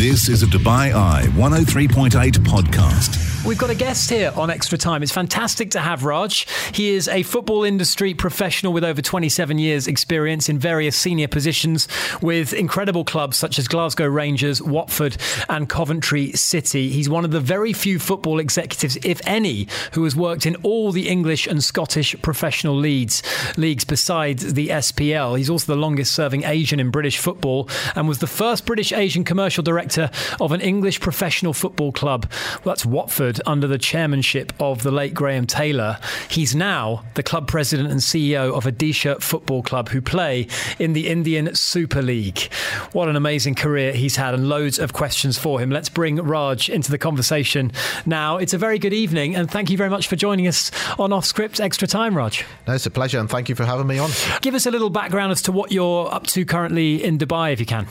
[0.00, 3.30] This is a Dubai Eye 103.8 podcast.
[3.42, 5.02] We've got a guest here on Extra Time.
[5.02, 6.46] It's fantastic to have Raj.
[6.74, 11.88] He is a football industry professional with over 27 years' experience in various senior positions
[12.20, 15.16] with incredible clubs such as Glasgow Rangers, Watford,
[15.48, 16.90] and Coventry City.
[16.90, 20.92] He's one of the very few football executives, if any, who has worked in all
[20.92, 23.22] the English and Scottish professional leagues,
[23.56, 25.38] leagues besides the SPL.
[25.38, 29.24] He's also the longest serving Asian in British football and was the first British Asian
[29.24, 32.26] commercial director of an English professional football club.
[32.64, 35.98] Well, that's Watford under the chairmanship of the late Graham Taylor.
[36.28, 40.46] He's now the club president and CEO of Odisha Football Club, who play
[40.78, 42.52] in the Indian Super League.
[42.92, 45.70] What an amazing career he's had, and loads of questions for him.
[45.70, 47.72] Let's bring Raj into the conversation
[48.06, 48.36] now.
[48.36, 51.24] It's a very good evening, and thank you very much for joining us on Off
[51.24, 52.44] Script Extra Time, Raj.
[52.66, 54.10] No, it's a pleasure, and thank you for having me on.
[54.42, 57.60] Give us a little background as to what you're up to currently in Dubai, if
[57.60, 57.86] you can.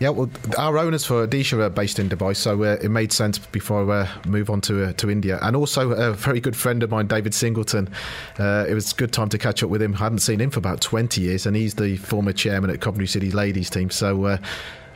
[0.00, 3.38] Yeah, well, our owners for Odisha are based in Dubai, so uh, it made sense
[3.38, 5.38] before I uh, move on to uh, to India.
[5.40, 7.88] And also, a very good friend of mine, David Singleton.
[8.38, 9.94] Uh, it was a good time to catch up with him.
[9.94, 13.06] I hadn't seen him for about 20 years, and he's the former chairman at Coventry
[13.06, 13.88] City ladies team.
[13.88, 14.38] So uh,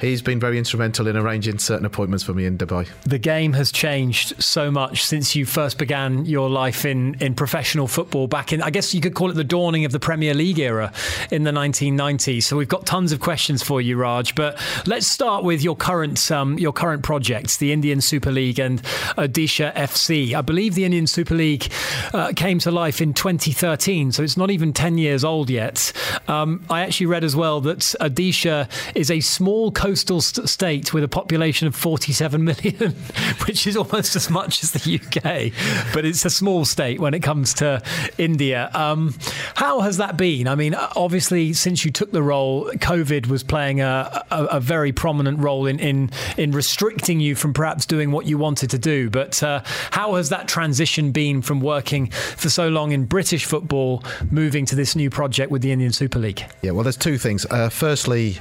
[0.00, 2.88] he's been very instrumental in arranging certain appointments for me in Dubai.
[3.04, 7.88] The game has changed so much since you first began your life in, in professional
[7.88, 10.58] football back in, I guess you could call it the dawning of the Premier League
[10.58, 10.92] era
[11.30, 12.44] in the 1990s.
[12.44, 14.34] So we've got tons of questions for you, Raj.
[14.34, 18.82] But let's start with your current um, your current projects, the Indian Super League and
[19.16, 20.34] Odisha FC.
[20.34, 21.70] I believe the Indian Super League
[22.12, 25.92] uh, came to life in 2013, so it's not even 10 years old yet.
[26.28, 31.02] Um, I actually read as well that Odisha is a small coastal st- state with
[31.02, 32.92] a population of 47 million,
[33.46, 37.20] which is almost as much as the UK, but it's a small state when it
[37.20, 37.82] comes to
[38.18, 38.70] India.
[38.74, 39.14] Um,
[39.54, 40.46] how has that been?
[40.46, 44.92] I mean, obviously, since you took the role, COVID was playing a, a, a very
[44.92, 49.08] prominent role in, in, in restricting you from perhaps doing what you wanted to do.
[49.08, 54.04] But uh, how has that transition been from working for so long in British football,
[54.30, 56.44] moving to this new project with the Indian Super League?
[56.60, 57.46] Yeah, well, there's two things.
[57.46, 58.38] Uh, firstly,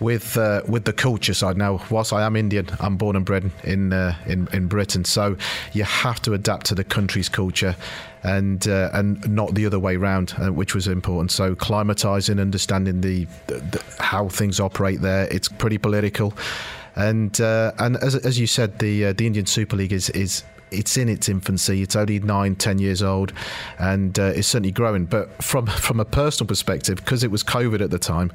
[0.00, 1.56] with uh, with the culture side.
[1.56, 5.36] Now, whilst I am Indian, I'm born and bred in uh, in in Britain, so
[5.72, 7.76] you have to adapt to the country's culture.
[8.22, 11.30] And uh, and not the other way around, uh, which was important.
[11.30, 15.28] So climatizing, understanding the, the, the, how things operate there.
[15.30, 16.34] It's pretty political,
[16.96, 20.42] and uh, and as, as you said, the uh, the Indian Super League is is
[20.70, 21.82] it's in its infancy.
[21.82, 23.32] It's only nine, ten years old,
[23.78, 25.04] and uh, it's certainly growing.
[25.06, 28.32] But from from a personal perspective, because it was COVID at the time,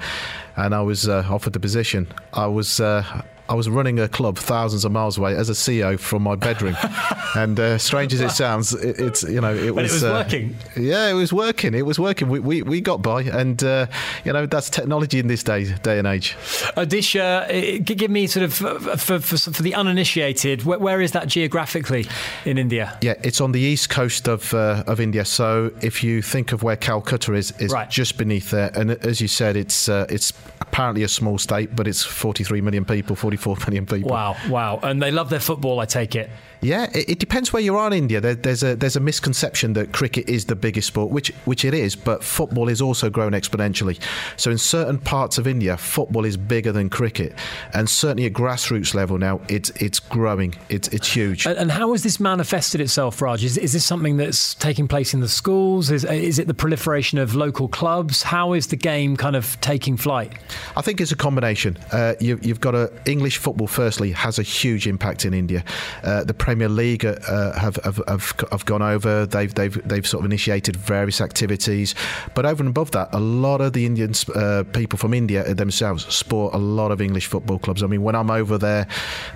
[0.55, 2.79] and I was uh, offered the position, I was.
[2.79, 6.35] Uh, I was running a club thousands of miles away as a CEO from my
[6.35, 6.77] bedroom,
[7.35, 10.03] and uh, strange as it sounds, it, it's you know it but was, it was
[10.05, 10.55] uh, working.
[10.77, 11.73] Yeah, it was working.
[11.73, 12.29] It was working.
[12.29, 13.87] We we, we got by, and uh,
[14.23, 16.37] you know that's technology in this day day and age.
[16.77, 21.27] Odisha, uh, give me sort of for, for, for the uninitiated, where, where is that
[21.27, 22.05] geographically
[22.45, 22.97] in India?
[23.01, 25.25] Yeah, it's on the east coast of uh, of India.
[25.25, 27.89] So if you think of where Calcutta is, is Right.
[27.89, 28.71] just beneath there.
[28.75, 32.85] And as you said, it's uh, it's apparently a small state, but it's 43 million
[32.85, 34.11] people, 44 million people.
[34.11, 35.79] Wow, wow, and they love their football.
[35.79, 36.29] I take it.
[36.61, 38.21] Yeah, it, it depends where you are in India.
[38.21, 41.73] There, there's a there's a misconception that cricket is the biggest sport, which which it
[41.73, 43.99] is, but football is also grown exponentially.
[44.37, 47.33] So in certain parts of India, football is bigger than cricket,
[47.73, 50.55] and certainly at grassroots level now, it's it's growing.
[50.69, 51.47] It's it's huge.
[51.47, 53.43] And, and how has this manifested itself, Raj?
[53.43, 55.89] Is, is this something that's taking place in the schools?
[55.89, 58.21] Is, is it the proliferation of local clubs?
[58.21, 60.33] How is the game kind of taking flight?
[60.77, 61.77] I think it's a combination.
[61.91, 63.67] Uh, you, you've got a English football.
[63.67, 65.63] Firstly, has a huge impact in India.
[66.03, 69.25] Uh, the Premier League uh, have, have have have gone over.
[69.25, 71.95] They've they've they've sort of initiated various activities,
[72.35, 76.13] but over and above that, a lot of the Indian uh, people from India themselves
[76.13, 77.83] sport a lot of English football clubs.
[77.83, 78.85] I mean, when I'm over there,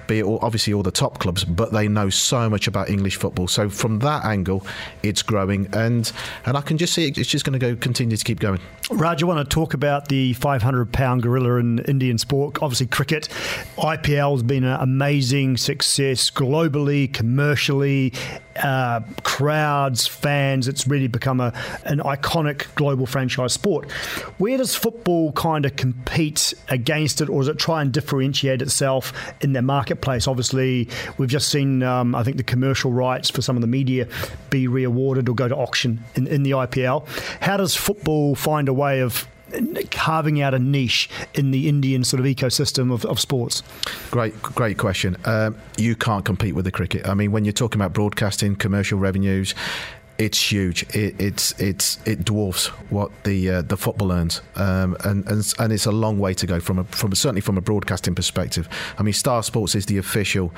[0.08, 3.48] be all, obviously all the top clubs, but they know so much about English football.
[3.48, 4.68] So from that angle,
[5.02, 6.12] it's growing, and
[6.46, 8.60] and I can just see it, it's just going to go continue to keep going.
[8.92, 12.58] Raj, I want to talk about the 500 pound gorilla in Indian sport.
[12.62, 13.30] Obviously, cricket.
[13.78, 18.14] IPL has been an amazing success globally, commercially,
[18.58, 20.68] uh, crowds, fans.
[20.68, 21.54] It's really become a,
[21.84, 23.92] an iconic global franchise sport.
[24.38, 29.14] Where does football kind of compete against it, or does it try and differentiate itself
[29.42, 30.28] in their marketplace?
[30.28, 34.08] Obviously, we've just seen, um, I think, the commercial rights for some of the media
[34.50, 37.08] be re awarded or go to auction in, in the IPL.
[37.42, 39.28] How does football find a way of
[39.92, 43.64] carving out a niche in the Indian sort of ecosystem of, of sports?
[44.12, 45.18] Great, great question.
[45.26, 47.08] Um, you can't compete with the cricket.
[47.08, 49.54] I mean, when you're talking about broadcasting, commercial revenues,
[50.18, 50.84] it's huge.
[50.96, 55.74] It, it's it's it dwarfs what the uh, the football earns, um, and, and and
[55.74, 58.70] it's a long way to go from a, from certainly from a broadcasting perspective.
[58.98, 60.54] I mean, Star Sports is the official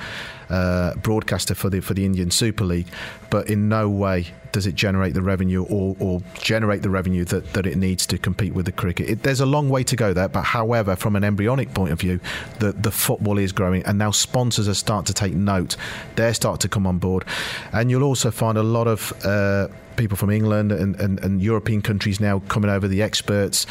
[0.50, 2.86] uh, broadcaster for the for the Indian Super League,
[3.30, 7.52] but in no way does it generate the revenue or, or generate the revenue that,
[7.52, 9.08] that it needs to compete with the cricket.
[9.08, 12.00] It, there's a long way to go there, but however, from an embryonic point of
[12.00, 12.18] view,
[12.58, 15.76] the, the football is growing, and now sponsors are starting to take note.
[16.16, 17.24] They're starting to come on board,
[17.72, 21.82] and you'll also find a lot of uh, people from England and, and, and, European
[21.82, 23.66] countries now coming over, the experts,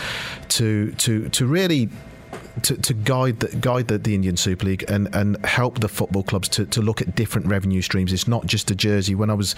[0.49, 1.89] to to to really
[2.63, 6.23] to, to guide the, guide the, the, Indian Super League and, and help the football
[6.23, 8.13] clubs to, to look at different revenue streams.
[8.13, 9.15] It's not just a jersey.
[9.15, 9.53] When I was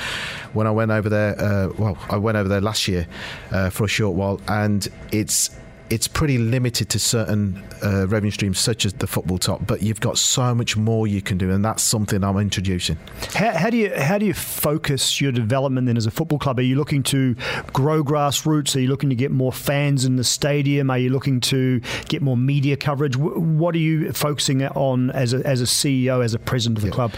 [0.53, 3.07] when I went over there, uh, well, I went over there last year
[3.51, 5.49] uh, for a short while, and it's
[5.89, 9.99] it's pretty limited to certain uh, revenue streams such as the football top, but you've
[9.99, 12.97] got so much more you can do, and that's something I'm introducing.
[13.33, 16.59] How, how, do you how do you focus your development then as a football club?
[16.59, 17.35] Are you looking to
[17.73, 18.75] grow grassroots?
[18.75, 20.89] Are you looking to get more fans in the stadium?
[20.89, 23.17] Are you looking to get more media coverage?
[23.17, 26.89] What are you focusing on as a, as a CEO, as a president of the
[26.89, 26.95] yeah.
[26.95, 27.13] club?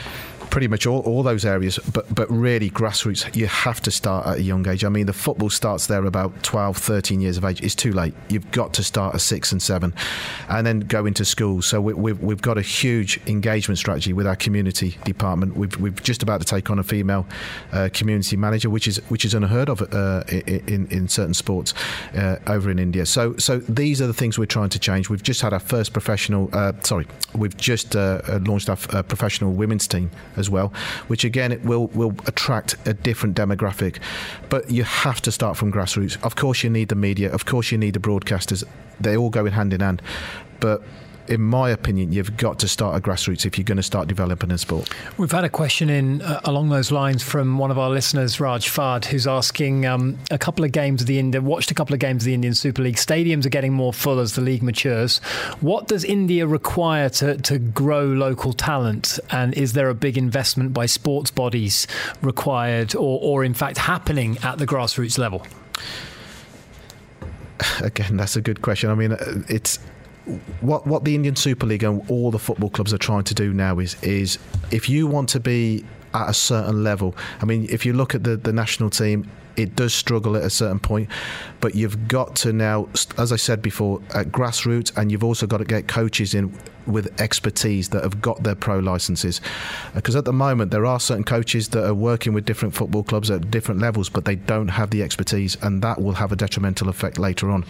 [0.51, 3.35] Pretty much all, all those areas, but but really grassroots.
[3.35, 4.83] You have to start at a young age.
[4.83, 7.61] I mean, the football starts there about 12, 13 years of age.
[7.63, 8.13] It's too late.
[8.29, 9.93] You've got to start at six and seven,
[10.49, 11.61] and then go into school.
[11.63, 15.55] So we, we've we've got a huge engagement strategy with our community department.
[15.57, 17.25] We've we've just about to take on a female
[17.71, 21.73] uh, community manager, which is which is unheard of uh, in in certain sports
[22.13, 23.05] uh, over in India.
[23.05, 25.09] So so these are the things we're trying to change.
[25.09, 26.49] We've just had our first professional.
[26.51, 30.73] Uh, sorry, we've just uh, launched our uh, professional women's team as well,
[31.07, 33.99] which again it will will attract a different demographic.
[34.49, 36.21] But you have to start from grassroots.
[36.21, 37.31] Of course, you need the media.
[37.31, 38.65] Of course, you need the broadcasters.
[38.99, 40.01] They all go in hand in hand.
[40.59, 40.83] But
[41.27, 44.51] in my opinion, you've got to start at grassroots if you're going to start developing
[44.51, 44.89] a sport.
[45.17, 48.69] We've had a question in uh, along those lines from one of our listeners, Raj
[48.69, 51.99] Fad, who's asking um, a couple of games of the Indian, watched a couple of
[51.99, 52.95] games of the Indian Super League.
[52.95, 55.19] Stadiums are getting more full as the league matures.
[55.59, 59.19] What does India require to, to grow local talent?
[59.31, 61.87] And is there a big investment by sports bodies
[62.21, 65.45] required or, or in fact happening at the grassroots level?
[67.81, 68.89] Again, that's a good question.
[68.89, 69.79] I mean, uh, it's
[70.61, 73.53] what what the Indian Super League and all the football clubs are trying to do
[73.53, 74.37] now is is
[74.71, 75.83] if you want to be
[76.13, 77.15] at a certain level.
[77.41, 80.49] I mean, if you look at the, the national team, it does struggle at a
[80.49, 81.09] certain point,
[81.59, 82.87] but you've got to now,
[83.17, 86.57] as I said before, at grassroots, and you've also got to get coaches in
[86.87, 89.41] with expertise that have got their pro licenses.
[89.93, 93.03] Uh, because at the moment, there are certain coaches that are working with different football
[93.03, 96.35] clubs at different levels, but they don't have the expertise, and that will have a
[96.35, 97.65] detrimental effect later on.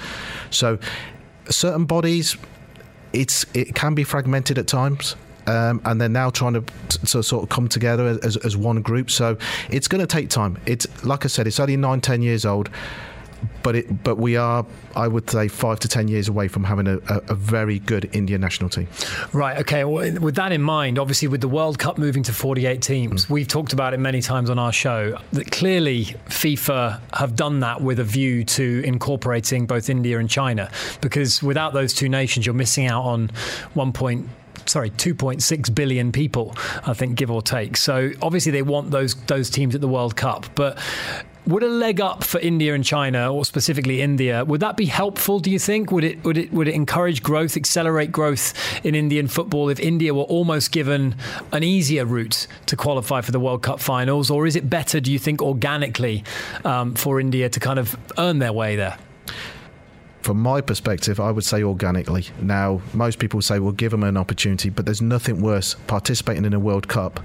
[0.51, 0.79] So
[1.51, 2.37] certain bodies,
[3.13, 5.15] it's it can be fragmented at times.
[5.47, 6.61] Um, and they're now trying to,
[7.07, 9.09] to, sort of come together as, as one group.
[9.09, 9.37] So
[9.71, 10.59] it's going to take time.
[10.67, 12.69] It's like I said, it's only nine, ten years old
[13.63, 14.65] but it, but we are,
[14.95, 18.09] I would say, five to ten years away from having a, a, a, very good
[18.15, 18.87] Indian national team.
[19.33, 19.59] Right.
[19.59, 19.83] Okay.
[19.83, 23.29] Well, with that in mind, obviously, with the World Cup moving to 48 teams, mm.
[23.29, 25.17] we've talked about it many times on our show.
[25.33, 30.69] That clearly FIFA have done that with a view to incorporating both India and China,
[31.01, 33.31] because without those two nations, you're missing out on
[33.73, 34.27] one point
[34.65, 36.55] sorry, 2.6 billion people,
[36.85, 37.77] I think, give or take.
[37.77, 40.77] So obviously they want those those teams at the World Cup, but
[41.47, 45.39] would a leg up for India and China, or specifically India, would that be helpful?
[45.39, 45.91] Do you think?
[45.91, 48.53] Would it would it would it encourage growth, accelerate growth
[48.85, 51.15] in Indian football if India were almost given
[51.51, 54.99] an easier route to qualify for the World Cup finals, or is it better?
[54.99, 56.23] Do you think organically
[56.63, 58.97] um, for India to kind of earn their way there?
[60.21, 62.27] from my perspective, I would say organically.
[62.39, 66.53] Now, most people say, well, give them an opportunity, but there's nothing worse participating in
[66.53, 67.19] a World Cup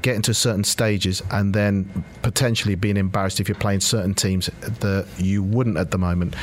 [0.00, 5.06] getting to certain stages and then potentially being embarrassed if you're playing certain teams that
[5.18, 6.34] you wouldn't at the moment.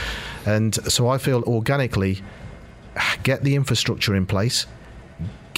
[0.46, 2.22] And so I feel organically
[3.24, 4.66] get the infrastructure in place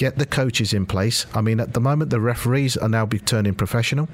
[0.00, 1.26] get the coaches in place.
[1.34, 4.08] I mean, at the moment, the referees are now turning professional.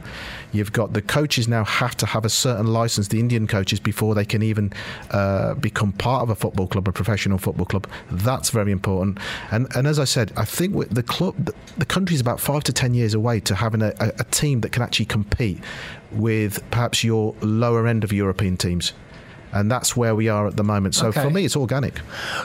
[0.50, 4.16] You've got the coaches now have to have a certain license, the Indian coaches, before
[4.16, 4.72] they can even
[5.12, 7.86] uh, become part of a football club, a professional football club.
[8.10, 9.18] That's very important.
[9.52, 12.64] And and as I said, I think the club, the, the country is about five
[12.64, 15.60] to ten years away to having a, a team that can actually compete
[16.10, 18.92] with perhaps your lower end of European teams.
[19.60, 20.94] And that's where we are at the moment.
[20.94, 21.22] So Okay.
[21.22, 21.94] for me, it's organic.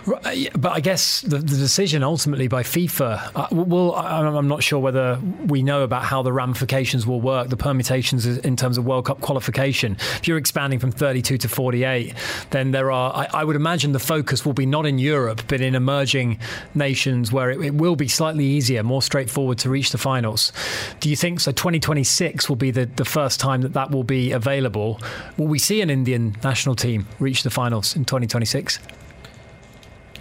[0.05, 4.79] Right, But I guess the, the decision ultimately by FIFA, uh, well, I'm not sure
[4.79, 9.05] whether we know about how the ramifications will work, the permutations in terms of World
[9.05, 9.97] Cup qualification.
[10.17, 12.13] If you're expanding from 32 to 48,
[12.51, 15.61] then there are, I, I would imagine the focus will be not in Europe, but
[15.61, 16.39] in emerging
[16.75, 20.51] nations where it, it will be slightly easier, more straightforward to reach the finals.
[20.99, 21.51] Do you think so?
[21.51, 24.99] 2026 will be the, the first time that that will be available.
[25.37, 28.79] Will we see an Indian national team reach the finals in 2026?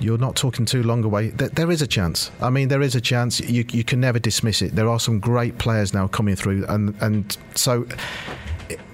[0.00, 1.28] You're not talking too long away.
[1.28, 2.30] There, is a chance.
[2.40, 3.38] I mean, there is a chance.
[3.38, 4.74] You, you can never dismiss it.
[4.74, 7.86] There are some great players now coming through, and and so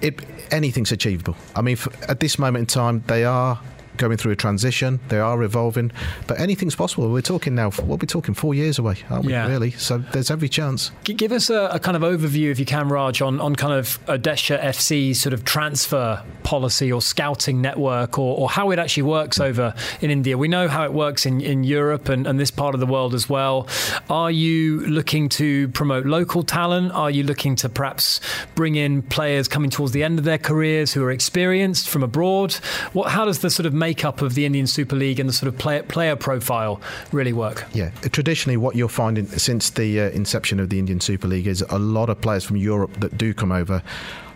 [0.01, 0.19] it,
[0.51, 1.37] anything's achievable.
[1.55, 1.77] I mean,
[2.09, 3.57] at this moment in time, they are
[3.97, 4.99] going through a transition.
[5.09, 5.91] They are evolving,
[6.27, 7.09] but anything's possible.
[7.11, 7.71] We're talking now.
[7.83, 9.31] We'll be talking four years away, aren't we?
[9.33, 9.47] Yeah.
[9.47, 9.71] Really?
[9.71, 10.91] So there's every chance.
[11.03, 13.73] G- Give us a, a kind of overview, if you can, Raj, on, on kind
[13.73, 19.03] of Odisha FC's sort of transfer policy or scouting network or, or how it actually
[19.03, 20.37] works over in India.
[20.37, 23.13] We know how it works in, in Europe and, and this part of the world
[23.13, 23.67] as well.
[24.09, 26.91] Are you looking to promote local talent?
[26.93, 28.19] Are you looking to perhaps
[28.55, 32.53] bring in players coming towards the end of their careers who are experienced from abroad?
[32.93, 35.47] What, how does the sort of makeup of the Indian Super League and the sort
[35.47, 36.81] of player, player profile
[37.13, 37.65] really work?
[37.73, 41.61] Yeah, traditionally, what you're finding since the uh, inception of the Indian Super League is
[41.69, 43.81] a lot of players from Europe that do come over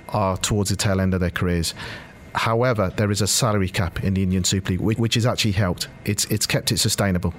[0.07, 1.73] are towards the tail end of their careers.
[2.33, 5.89] However, there is a salary cap in the Indian Super League, which, has actually helped.
[6.05, 7.33] It's it's kept it sustainable,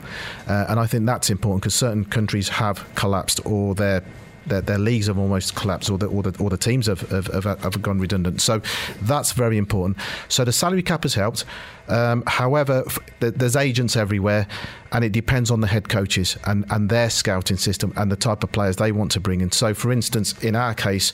[0.46, 4.02] uh, and I think that's important because certain countries have collapsed or their
[4.46, 7.26] their, their leagues have almost collapsed, or the or the, or the teams have, have,
[7.28, 8.40] have, have gone redundant.
[8.40, 8.60] So
[9.02, 9.96] that's very important.
[10.28, 11.44] So the salary cap has helped.
[11.88, 14.46] Um, however, f- there's agents everywhere,
[14.92, 18.44] and it depends on the head coaches and, and their scouting system and the type
[18.44, 19.50] of players they want to bring in.
[19.52, 21.12] So, for instance, in our case,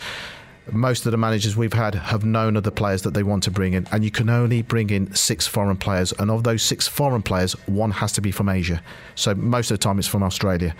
[0.71, 3.51] most of the managers we've had have known of the players that they want to
[3.51, 6.13] bring in, and you can only bring in six foreign players.
[6.19, 8.83] And of those six foreign players, one has to be from Asia.
[9.15, 10.75] So most of the time, it's from Australia,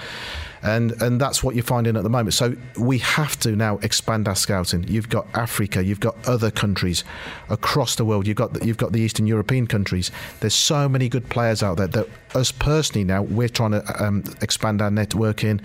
[0.63, 2.35] and and that's what you're finding at the moment.
[2.35, 4.85] So we have to now expand our scouting.
[4.89, 7.05] You've got Africa, you've got other countries
[7.49, 8.27] across the world.
[8.27, 10.11] You've got the, you've got the Eastern European countries.
[10.41, 14.25] There's so many good players out there that us personally now we're trying to um,
[14.43, 15.61] expand our networking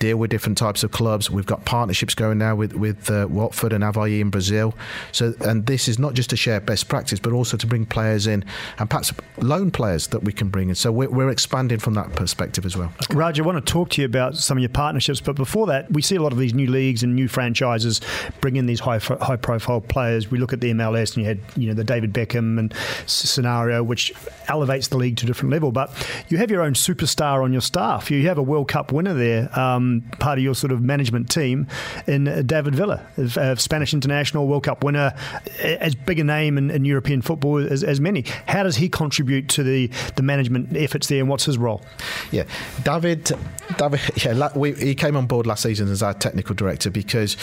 [0.00, 1.30] deal with different types of clubs.
[1.30, 4.74] We've got partnerships going now with with uh, Watford and Avaí in Brazil.
[5.12, 8.26] So, and this is not just to share best practice, but also to bring players
[8.26, 8.44] in
[8.78, 10.74] and perhaps loan players that we can bring in.
[10.74, 12.92] So we're, we're expanding from that perspective as well.
[13.10, 15.90] Raj, I want to talk to you about some of your partnerships, but before that,
[15.92, 18.00] we see a lot of these new leagues and new franchises
[18.40, 20.30] bring in these high high profile players.
[20.30, 22.74] We look at the MLS, and you had you know the David Beckham and
[23.06, 24.12] scenario, which
[24.48, 25.72] elevates the league to a different level.
[25.72, 25.90] But
[26.28, 28.10] you have your own superstar on your staff.
[28.10, 31.66] You have a World Cup winner there, um, part of your sort of management team,
[32.06, 35.14] in uh, David Villa, uh, Spanish international World Cup winner,
[35.62, 38.24] as big a name in, in European football as, as many.
[38.46, 41.82] How does he contribute to the the management efforts there, and what's his role?
[42.30, 42.44] Yeah,
[42.82, 43.30] David.
[43.76, 44.00] David.
[44.20, 47.36] Yeah, we, he came on board last season as our technical director because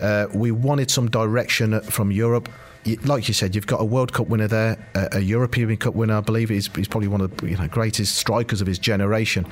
[0.00, 2.48] uh, we wanted some direction from Europe.
[3.04, 6.16] Like you said, you've got a World Cup winner there, a, a European Cup winner.
[6.16, 9.46] I believe he's, he's probably one of the you know, greatest strikers of his generation,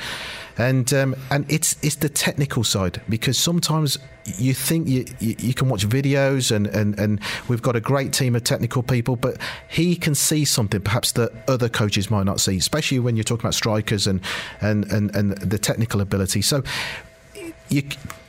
[0.57, 3.99] and um, and it's it's the technical side because sometimes
[4.39, 8.13] you think you, you, you can watch videos and, and, and we've got a great
[8.13, 9.39] team of technical people, but
[9.69, 13.43] he can see something perhaps that other coaches might not see, especially when you're talking
[13.43, 14.21] about strikers and
[14.61, 16.43] and, and, and the technical ability.
[16.43, 16.63] So
[17.69, 17.83] you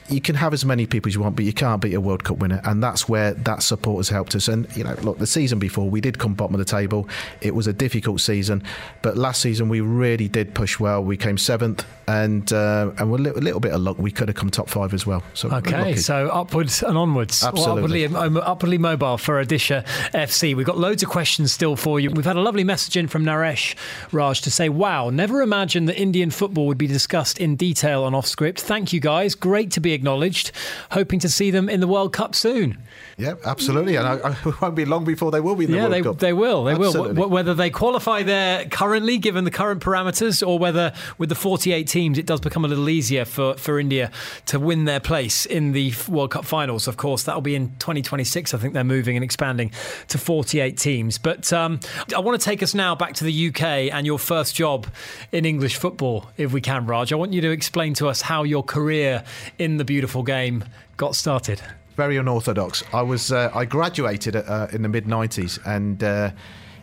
[0.09, 2.23] you can have as many people as you want, but you can't beat a World
[2.23, 4.47] Cup winner, and that's where that support has helped us.
[4.47, 7.07] And you know, look, the season before we did come bottom of the table.
[7.41, 8.63] It was a difficult season,
[9.01, 11.03] but last season we really did push well.
[11.03, 14.27] We came seventh, and uh, and with a little, little bit of luck, we could
[14.27, 15.23] have come top five as well.
[15.33, 17.41] So Okay, so upwards and onwards.
[17.41, 18.05] Well, Absolutely.
[18.05, 20.55] upwardly, um, upwardly mobile for Odisha FC.
[20.55, 22.09] We've got loads of questions still for you.
[22.09, 23.75] We've had a lovely message in from Naresh
[24.11, 28.15] Raj to say, "Wow, never imagined that Indian football would be discussed in detail on
[28.15, 28.61] off script.
[28.61, 29.35] Thank you guys.
[29.35, 30.51] Great to be acknowledged.
[30.91, 32.77] Hoping to see them in the World Cup soon.
[33.17, 35.77] yeah, absolutely, and I, I, it won't be long before they will be in the
[35.77, 36.19] yeah, World they, Cup.
[36.19, 36.63] they will.
[36.63, 36.93] They will.
[36.93, 41.87] W- whether they qualify there currently, given the current parameters, or whether with the 48
[41.87, 44.11] teams, it does become a little easier for, for India
[44.47, 46.87] to win their place in the World Cup finals.
[46.87, 48.53] Of course, that'll be in 2026.
[48.53, 49.71] I think they're moving and expanding
[50.07, 51.17] to 48 teams.
[51.17, 51.79] But um,
[52.15, 53.63] I want to take us now back to the UK
[53.93, 54.87] and your first job
[55.31, 57.11] in English football, if we can, Raj.
[57.11, 59.23] I want you to explain to us how your career
[59.57, 60.63] in the beautiful game
[60.97, 61.59] got started.
[61.95, 62.83] very unorthodox.
[62.93, 66.29] I was uh, I graduated uh, in the mid '90s, and uh,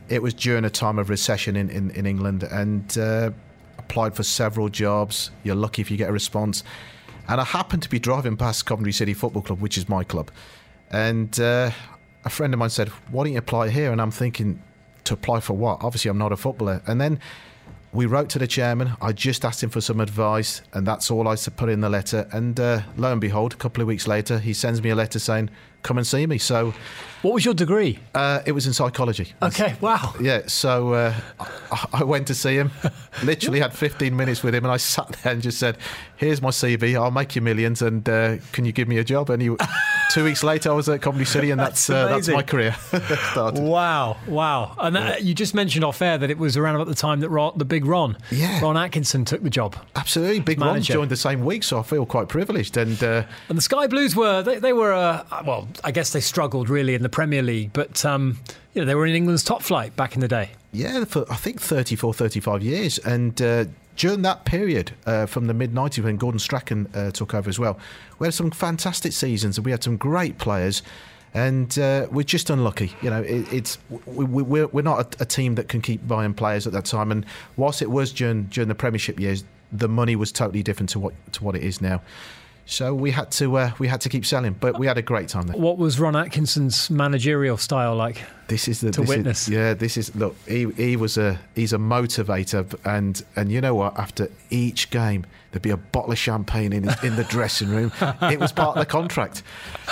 [0.09, 3.31] it was during a time of recession in in, in England, and uh,
[3.79, 5.31] applied for several jobs.
[5.45, 6.65] You're lucky if you get a response,
[7.29, 10.29] and I happened to be driving past Coventry City Football Club, which is my club,
[10.91, 11.71] and uh,
[12.25, 14.61] a friend of mine said, "Why don't you apply here?" And I'm thinking.
[15.05, 15.77] to apply for what?
[15.87, 16.83] Obviously, I'm not a footballer.
[16.89, 17.21] And then
[17.97, 18.93] we wrote to the chairman.
[19.01, 22.29] I just asked him for some advice, and that's all I put in the letter.
[22.31, 25.19] And uh, lo and behold, a couple of weeks later, he sends me a letter
[25.19, 25.49] saying,
[25.83, 26.75] "Come and see me." So,
[27.23, 27.99] what was your degree?
[28.15, 29.33] Uh, it was in psychology.
[29.43, 30.15] Okay, wow.
[30.21, 32.71] Yeah, so uh, I, I went to see him.
[33.25, 35.79] Literally had 15 minutes with him, and I sat there and just said,
[36.17, 36.95] "Here's my CV.
[36.95, 39.51] I'll make you millions, and uh, can you give me a job?" And he,
[40.11, 42.73] two weeks later, I was at Coventry City, and that's that's, uh, that's my career
[43.33, 43.63] started.
[43.63, 44.75] Wow, wow!
[44.79, 47.29] And that, you just mentioned off air that it was around about the time that
[47.29, 48.61] Ron, the big Ron, yeah.
[48.61, 49.77] Ron Atkinson, took the job.
[49.95, 52.77] Absolutely, big Ron joined the same week, so I feel quite privileged.
[52.77, 56.21] And uh, and the Sky Blues were they, they were uh, well, I guess they
[56.21, 58.39] struggled really in the Premier League, but um,
[58.77, 60.51] you know they were in England's top flight back in the day.
[60.71, 63.65] Yeah, for I think 34, 35 years, and uh,
[63.97, 67.59] during that period, uh, from the mid 90s when Gordon Strachan uh, took over as
[67.59, 67.79] well,
[68.19, 70.83] we had some fantastic seasons and we had some great players.
[71.35, 73.21] And uh, we're just unlucky, you know.
[73.21, 76.73] It, it's we, we're we're not a, a, team that can keep buying players at
[76.73, 77.13] that time.
[77.13, 77.27] And
[77.59, 81.13] whilst it was during during the Premiership years, the money was totally different to what
[81.33, 82.01] to what it is now.
[82.69, 85.29] So we had to uh, we had to keep selling, but we had a great
[85.29, 85.57] time there.
[85.57, 88.23] What was Ron Atkinson's managerial style like?
[88.49, 89.43] This is the to witness.
[89.43, 90.37] Is, yeah, this is look.
[90.49, 93.97] He he was a he's a motivator, and and you know what?
[93.97, 97.93] After each game, there'd be a bottle of champagne in in the dressing room.
[98.23, 99.45] it was part of the contract,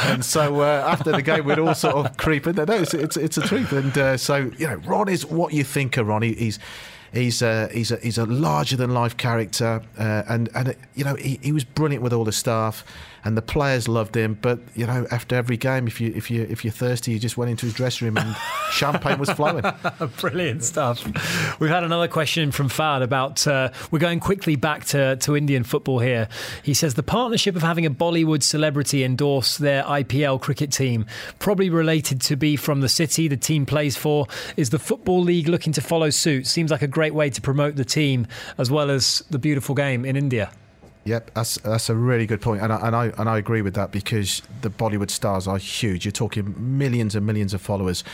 [0.02, 2.66] and so uh, after the game, we'd all sort of creep in there.
[2.66, 5.62] No, it's it's, it's a truth, and uh, so you know, Ron is what you
[5.62, 6.22] think of Ron.
[6.22, 6.58] He, he's
[7.14, 11.14] He's a, he's a, he's a larger than life character, uh, and and you know
[11.14, 12.84] he, he was brilliant with all the staff
[13.24, 14.38] and the players loved him.
[14.40, 17.36] But you know, after every game, if you if you if you're thirsty, you just
[17.36, 18.36] went into his dressing room and
[18.70, 19.64] champagne was flowing.
[20.20, 21.04] Brilliant stuff.
[21.58, 23.46] We've had another question from Fad about.
[23.46, 26.28] Uh, we're going quickly back to to Indian football here.
[26.62, 31.06] He says the partnership of having a Bollywood celebrity endorse their IPL cricket team,
[31.38, 34.26] probably related to be from the city the team plays for.
[34.56, 36.46] Is the football league looking to follow suit?
[36.46, 38.26] Seems like a great way to promote the team
[38.58, 40.50] as well as the beautiful game in India.
[41.04, 43.74] Yep, that's that's a really good point, and I, and I and I agree with
[43.74, 46.06] that because the Bollywood stars are huge.
[46.06, 48.04] You're talking millions and millions of followers,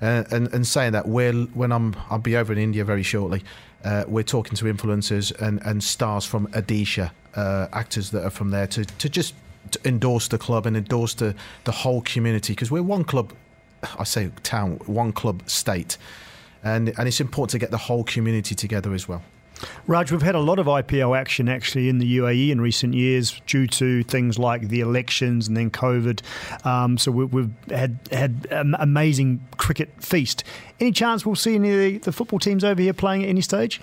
[0.00, 3.42] uh, and and saying that we're when I'm I'll be over in India very shortly.
[3.84, 8.50] Uh, we're talking to influencers and, and stars from Odisha, uh, actors that are from
[8.50, 9.34] there to to just
[9.70, 13.34] to endorse the club and endorse the the whole community because we're one club.
[13.98, 15.98] I say town, one club state,
[16.64, 19.22] and and it's important to get the whole community together as well.
[19.86, 23.40] Raj, we've had a lot of IPL action actually in the UAE in recent years
[23.46, 26.20] due to things like the elections and then COVID.
[26.64, 30.44] Um, so we, have had had an amazing cricket feast.
[30.80, 33.40] Any chance we'll see any of the, the football teams over here playing at any
[33.40, 33.80] stage?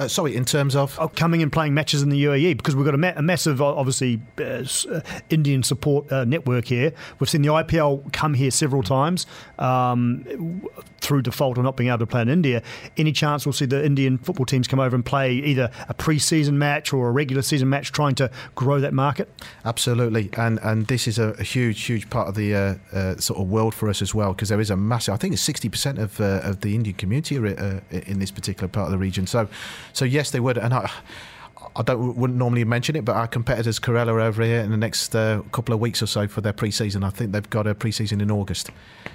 [0.00, 2.86] Uh, sorry, in terms of oh, coming and playing matches in the UAE because we've
[2.86, 6.94] got a, ma- a massive, obviously, uh, uh, Indian support uh, network here.
[7.18, 9.26] We've seen the IPL come here several times
[9.58, 10.62] um,
[11.02, 12.62] through default or not being able to play in India.
[12.96, 16.58] Any chance we'll see the Indian football teams come over and play either a pre-season
[16.58, 19.28] match or a regular season match, trying to grow that market?
[19.66, 23.38] Absolutely, and and this is a, a huge, huge part of the uh, uh, sort
[23.38, 25.12] of world for us as well because there is a massive.
[25.12, 28.86] I think it's sixty percent of of the Indian community are, in this particular part
[28.86, 29.26] of the region.
[29.26, 29.46] So
[29.92, 30.90] so yes, they would, and I.
[31.76, 34.76] I don't wouldn't normally mention it, but our competitors Kerala are over here in the
[34.76, 37.04] next uh, couple of weeks or so for their pre-season.
[37.04, 38.70] I think they've got a pre-season in August.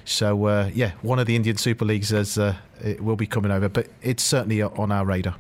[0.05, 2.55] So uh, yeah, one of the Indian Super Leagues has, uh,
[2.99, 5.35] will be coming over, but it's certainly on our radar.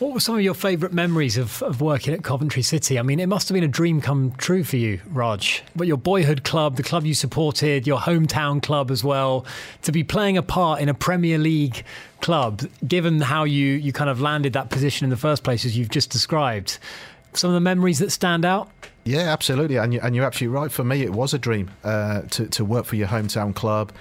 [0.00, 2.98] What were some of your favourite memories of, of working at Coventry City?
[2.98, 5.62] I mean, it must have been a dream come true for you, Raj.
[5.76, 9.46] But your boyhood club, the club you supported, your hometown club as well,
[9.82, 11.84] to be playing a part in a Premier League
[12.20, 15.78] club, given how you, you kind of landed that position in the first place, as
[15.78, 16.78] you've just described,
[17.32, 18.68] some of the memories that stand out?
[19.04, 19.76] Yeah, absolutely.
[19.76, 20.72] And, you, and you're absolutely right.
[20.72, 23.92] For me, it was a dream uh, to, to work for your hometown club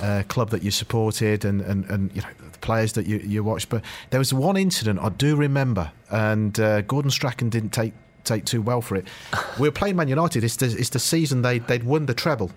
[0.00, 3.44] uh, club that you supported and, and, and you know the players that you, you
[3.44, 3.68] watched.
[3.68, 7.92] But there was one incident I do remember, and uh, Gordon Strachan didn't take
[8.24, 9.06] take too well for it.
[9.58, 10.44] we were playing Man United.
[10.44, 12.50] It's the, it's the season they they'd won the treble,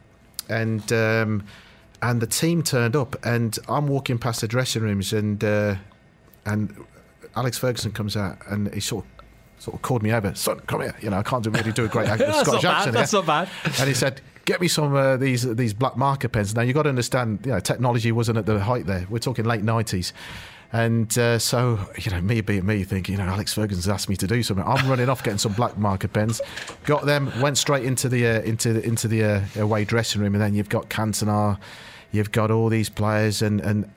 [0.50, 1.43] and um,
[2.02, 5.76] and the team turned up, and I'm walking past the dressing rooms, and uh,
[6.45, 6.73] and
[7.36, 9.17] Alex Ferguson comes out, and he sort of
[9.60, 10.95] sort of called me over, son, come here.
[11.02, 12.93] You know, I can't do, really do a great Scottish accent.
[12.93, 13.50] That's not bad.
[13.80, 16.55] And he said, get me some uh, these these black marker pens.
[16.55, 19.05] Now you've got to understand, you know, technology wasn't at the height there.
[19.10, 20.13] We're talking late nineties.
[20.73, 24.17] And uh, so, you know, me being me, thinking, you know, Alex Ferguson's asked me
[24.17, 24.65] to do something.
[24.67, 26.41] I'm running off getting some black marker pens.
[26.83, 30.33] Got them, went straight into the uh, into the, into the uh, away dressing room,
[30.33, 31.57] and then you've got Cantona,
[32.12, 33.89] you've got all these players, and and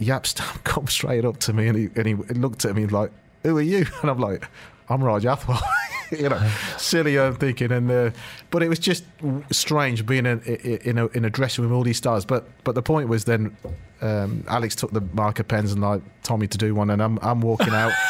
[0.00, 3.10] Jaap Stam come straight up to me, and he and he looked at me like,
[3.42, 4.46] "Who are you?" And I'm like,
[4.90, 5.60] I'm Raj Athwal.
[6.10, 7.18] you know, silly.
[7.18, 8.10] I'm thinking, and uh,
[8.50, 9.04] but it was just
[9.52, 12.24] strange being in, in a in a dressing room with all these stars.
[12.24, 13.56] But but the point was then,
[14.00, 17.18] um, Alex took the marker pens and like told me to do one, and I'm
[17.22, 17.92] I'm walking out.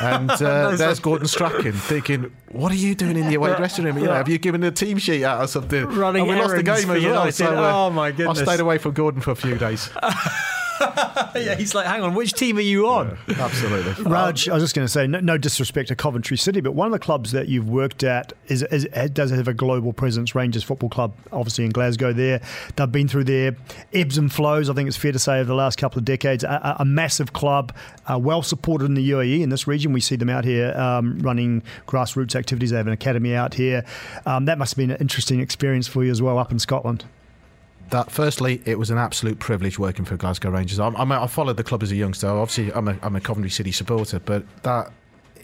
[0.00, 3.98] And uh, there's Gordon Strachan thinking, "What are you doing in the away dressing room?
[3.98, 6.56] You know, have you given the team sheet out or something?" Running and we lost
[6.56, 7.30] the game as well.
[7.30, 8.40] So, uh, oh my goodness!
[8.40, 9.90] I stayed away from Gordon for a few days.
[11.34, 13.18] yeah, he's like, hang on, which team are you on?
[13.26, 14.04] Yeah, absolutely.
[14.10, 16.86] Raj, I was just going to say, no, no, disrespect to Coventry City, but one
[16.86, 20.34] of the clubs that you've worked at is, is does have a global presence.
[20.34, 22.12] Rangers Football Club, obviously in Glasgow.
[22.12, 22.40] There,
[22.76, 23.56] they've been through their
[23.92, 24.68] ebbs and flows.
[24.70, 27.32] I think it's fair to say over the last couple of decades, a, a massive
[27.32, 27.74] club,
[28.10, 29.92] uh, well supported in the UAE in this region.
[29.92, 32.70] We see them out here um, running grassroots activities.
[32.70, 33.84] They have an academy out here.
[34.26, 37.04] Um, that must have been an interesting experience for you as well up in Scotland
[37.92, 40.80] that firstly, it was an absolute privilege working for Glasgow Rangers.
[40.80, 42.26] I'm, I'm, i followed the club as a youngster.
[42.26, 44.90] Obviously, I'm a, I'm a Coventry City supporter, but that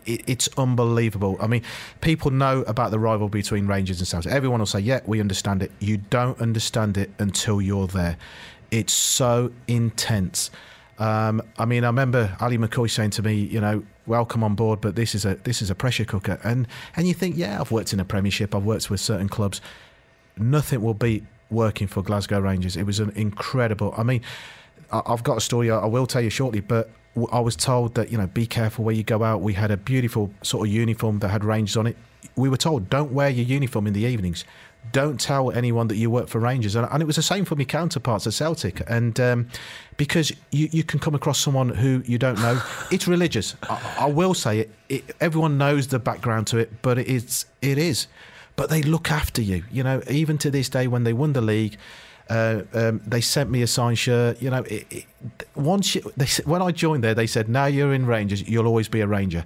[0.07, 1.37] it, it's unbelievable.
[1.41, 1.63] I mean,
[2.01, 4.33] people know about the rivalry between Rangers and Celtic.
[4.33, 8.17] Everyone will say, "Yeah, we understand it." You don't understand it until you're there.
[8.71, 10.51] It's so intense.
[10.99, 14.81] Um, I mean, I remember Ali McCoist saying to me, you know, welcome on board,
[14.81, 16.41] but this is a this is a pressure cooker.
[16.43, 19.61] And and you think, yeah, I've worked in a Premiership, I've worked with certain clubs.
[20.39, 22.77] Nothing will beat working for Glasgow Rangers.
[22.77, 23.95] It was an incredible.
[23.97, 24.23] I mean,
[24.91, 26.91] I've got a story I will tell you shortly, but
[27.33, 29.41] I was told that you know be careful where you go out.
[29.41, 31.97] We had a beautiful sort of uniform that had Rangers on it.
[32.37, 34.45] We were told don't wear your uniform in the evenings.
[34.93, 37.57] Don't tell anyone that you work for Rangers, and, and it was the same for
[37.57, 38.83] my counterparts at Celtic.
[38.89, 39.49] And um,
[39.99, 43.57] because you, you can come across someone who you don't know, it's religious.
[43.69, 45.17] I, I will say it, it.
[45.21, 48.07] Everyone knows the background to it, but it is it is
[48.59, 49.63] but they look after you.
[49.71, 51.79] You know, even to this day, when they won the league,
[52.29, 54.43] uh, um, they sent me a signed shirt.
[54.43, 55.05] You know, it, it,
[55.55, 58.89] once you, they, when I joined there, they said, "Now you're in Rangers, you'll always
[58.89, 59.45] be a Ranger."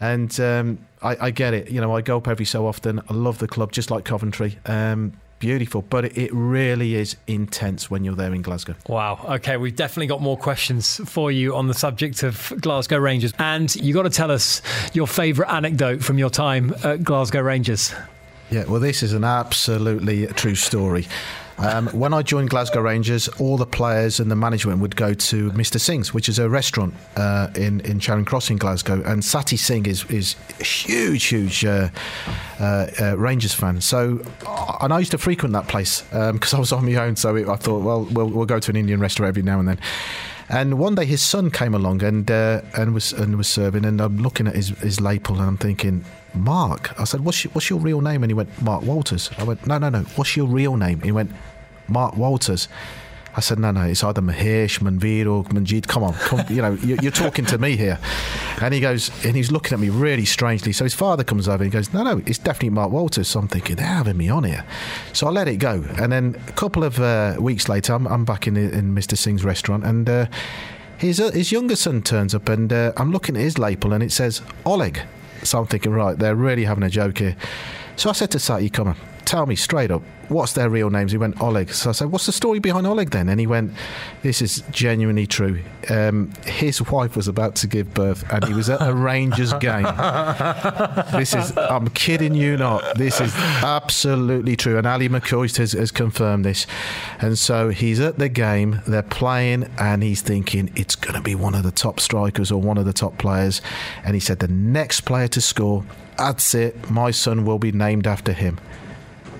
[0.00, 1.70] And um, I, I, get it.
[1.70, 3.00] You know, I go up every so often.
[3.08, 4.58] I love the club, just like Coventry.
[4.64, 8.74] Um, beautiful, but it, it really is intense when you're there in Glasgow.
[8.88, 9.24] Wow.
[9.36, 13.72] Okay, we've definitely got more questions for you on the subject of Glasgow Rangers, and
[13.76, 14.60] you got to tell us
[14.92, 17.94] your favourite anecdote from your time at Glasgow Rangers.
[18.50, 21.06] Yeah, well, this is an absolutely true story.
[21.60, 25.50] Um, when I joined Glasgow Rangers, all the players and the management would go to
[25.50, 25.78] Mr.
[25.78, 29.02] Singh's, which is a restaurant uh, in in Charing Cross in Glasgow.
[29.04, 31.90] And Sati Singh is is a huge, huge uh,
[32.58, 33.80] uh, uh Rangers fan.
[33.82, 36.94] So, uh, and I used to frequent that place because um, I was on my
[36.94, 37.16] own.
[37.16, 39.68] So it, I thought, well, well, we'll go to an Indian restaurant every now and
[39.68, 39.78] then.
[40.50, 44.00] And one day his son came along and uh, and was and was serving, and
[44.00, 46.98] I'm looking at his his lapel and I'm thinking, Mark.
[47.00, 48.24] I said, what's your, what's your real name?
[48.24, 49.30] And he went, Mark Walters.
[49.38, 50.00] I went, no, no, no.
[50.16, 51.00] What's your real name?
[51.02, 51.30] He went,
[51.86, 52.68] Mark Walters.
[53.36, 55.86] I said, no, no, it's either Mahesh, Manveer, or Manjit.
[55.86, 57.98] Come on, come, you know, you're talking to me here.
[58.60, 60.72] And he goes, and he's looking at me really strangely.
[60.72, 63.28] So his father comes over and he goes, no, no, it's definitely Mark Walters.
[63.28, 64.64] So I'm thinking, they're having me on here.
[65.12, 65.84] So I let it go.
[65.98, 69.16] And then a couple of uh, weeks later, I'm, I'm back in, in Mr.
[69.16, 70.26] Singh's restaurant and uh,
[70.98, 74.02] his, uh, his younger son turns up and uh, I'm looking at his label and
[74.02, 75.00] it says Oleg.
[75.44, 77.36] So I'm thinking, right, they're really having a joke here.
[77.96, 81.12] So I said to Sati, come on, tell me straight up, what's their real names?
[81.12, 81.72] He went, Oleg.
[81.72, 83.28] So I said, what's the story behind Oleg then?
[83.28, 83.72] And he went,
[84.22, 85.60] this is genuinely true.
[85.88, 89.82] Um, his wife was about to give birth and he was at a Rangers game.
[91.12, 92.96] this is, I'm kidding you not.
[92.96, 94.78] This is absolutely true.
[94.78, 96.66] And Ali McCoist has, has confirmed this.
[97.18, 101.34] And so he's at the game, they're playing, and he's thinking it's going to be
[101.34, 103.60] one of the top strikers or one of the top players.
[104.04, 105.84] And he said, the next player to score,
[106.16, 108.58] that's it, my son will be named after him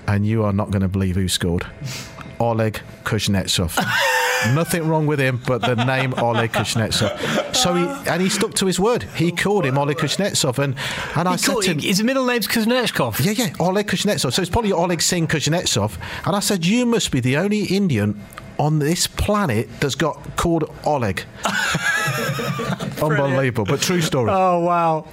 [0.07, 1.65] and you are not going to believe who scored.
[2.39, 3.77] Oleg Kuznetsov.
[4.55, 7.55] Nothing wrong with him, but the name Oleg Kuznetsov.
[7.55, 9.03] So he and he stuck to his word.
[9.03, 10.75] He called him Oleg Kuznetsov, and
[11.15, 13.23] and I said to him, his middle name's Kuznetsov.
[13.23, 14.33] Yeah, yeah, Oleg Kuznetsov.
[14.33, 15.97] So it's probably Oleg Singh Kuznetsov.
[16.25, 18.19] And I said, you must be the only Indian
[18.61, 21.23] on this planet that's got called Oleg.
[23.01, 24.29] Unbelievable, but true story.
[24.31, 25.07] Oh wow!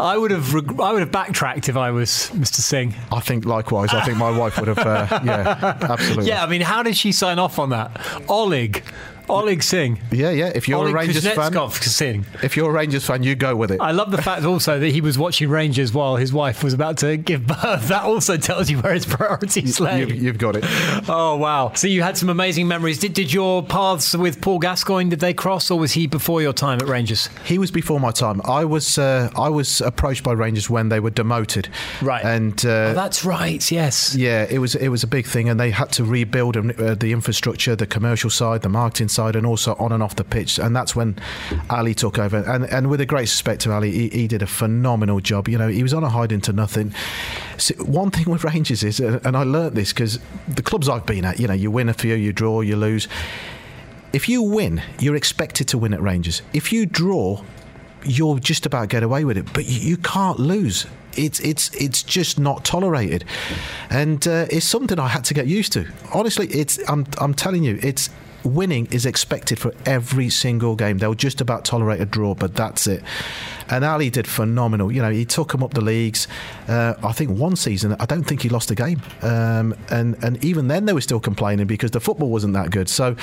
[0.00, 2.56] I would have reg- I would have backtracked if I was Mr.
[2.56, 2.94] Singh.
[3.12, 3.90] I think likewise.
[3.94, 4.78] I think my wife would have.
[4.78, 6.26] Uh, yeah, absolutely.
[6.26, 8.00] Yeah, I mean, how did she sign off on that?
[8.28, 8.82] Oleg.
[9.28, 9.98] Oleg Singh.
[10.10, 10.52] Yeah, yeah.
[10.54, 12.26] If you're Oleg a Rangers fan, Singh.
[12.42, 13.80] If you're a Rangers fan, you go with it.
[13.80, 16.98] I love the fact also that he was watching Rangers while his wife was about
[16.98, 17.88] to give birth.
[17.88, 20.00] That also tells you where his priorities lay.
[20.00, 20.64] You've, you've got it.
[21.08, 21.72] Oh wow!
[21.74, 22.98] So you had some amazing memories.
[22.98, 26.52] Did, did your paths with Paul Gascoigne did they cross, or was he before your
[26.52, 27.28] time at Rangers?
[27.44, 28.40] He was before my time.
[28.44, 31.68] I was uh, I was approached by Rangers when they were demoted.
[32.02, 32.24] Right.
[32.24, 33.70] And uh, oh, that's right.
[33.70, 34.14] Yes.
[34.14, 37.12] Yeah, it was it was a big thing, and they had to rebuild uh, the
[37.12, 40.58] infrastructure, the commercial side, the marketing side and also on and off the pitch.
[40.58, 41.16] And that's when
[41.68, 42.38] Ali took over.
[42.52, 45.48] And and with a great respect to Ali, he, he did a phenomenal job.
[45.48, 46.94] You know, he was on a hide into nothing.
[47.78, 51.40] One thing with Rangers is, and I learnt this because the clubs I've been at,
[51.40, 53.08] you know, you win a few, you draw, you lose.
[54.12, 56.42] If you win, you're expected to win at Rangers.
[56.52, 57.42] If you draw,
[58.04, 60.86] you'll just about get away with it, but you, you can't lose.
[61.16, 63.24] It's it's it's just not tolerated,
[63.90, 65.82] and uh, it's something I had to get used to.
[66.14, 68.10] Honestly, it's I'm I'm telling you, it's
[68.48, 70.98] winning is expected for every single game.
[70.98, 73.02] They'll just about tolerate a draw, but that's it.
[73.70, 74.90] And Ali did phenomenal.
[74.92, 76.26] You know, he took them up the leagues.
[76.68, 79.02] Uh, I think one season, I don't think he lost a game.
[79.22, 82.88] Um, and and even then, they were still complaining because the football wasn't that good.
[82.88, 83.16] So,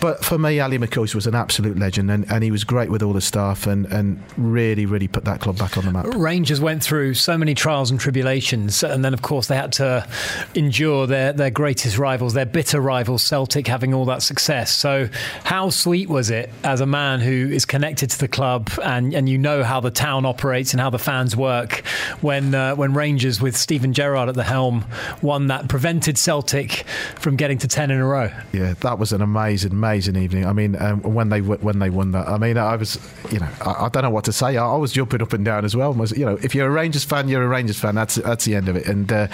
[0.00, 3.02] but for me, Ali McCoist was an absolute legend, and, and he was great with
[3.02, 6.06] all the staff, and and really really put that club back on the map.
[6.16, 10.06] Rangers went through so many trials and tribulations, and then of course they had to
[10.54, 14.70] endure their their greatest rivals, their bitter rivals, Celtic, having all that success.
[14.72, 15.08] So,
[15.44, 19.28] how sweet was it as a man who is connected to the club, and and
[19.28, 21.84] you know how the the town operates and how the fans work
[22.20, 24.84] when uh, when Rangers with Steven Gerrard at the helm
[25.20, 26.84] won that prevented Celtic
[27.18, 28.30] from getting to 10 in a row.
[28.52, 30.46] Yeah, that was an amazing amazing evening.
[30.46, 32.98] I mean, um, when they when they won that, I mean, I was,
[33.32, 34.56] you know, I, I don't know what to say.
[34.56, 35.92] I, I, was jumping up and down as well.
[35.92, 37.94] Was, you know, if you're a Rangers fan, you're a Rangers fan.
[37.94, 38.86] That's that's the end of it.
[38.86, 39.26] And uh,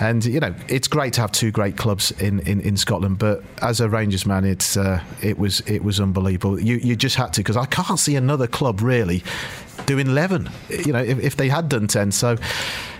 [0.00, 3.42] and you know, it's great to have two great clubs in, in, in Scotland, but
[3.62, 6.60] as a Rangers man, it's uh, it was it was unbelievable.
[6.60, 9.22] You you just had to because I can't see another club really
[9.84, 12.12] doing 11, you know, if, if they had done 10.
[12.12, 12.36] So,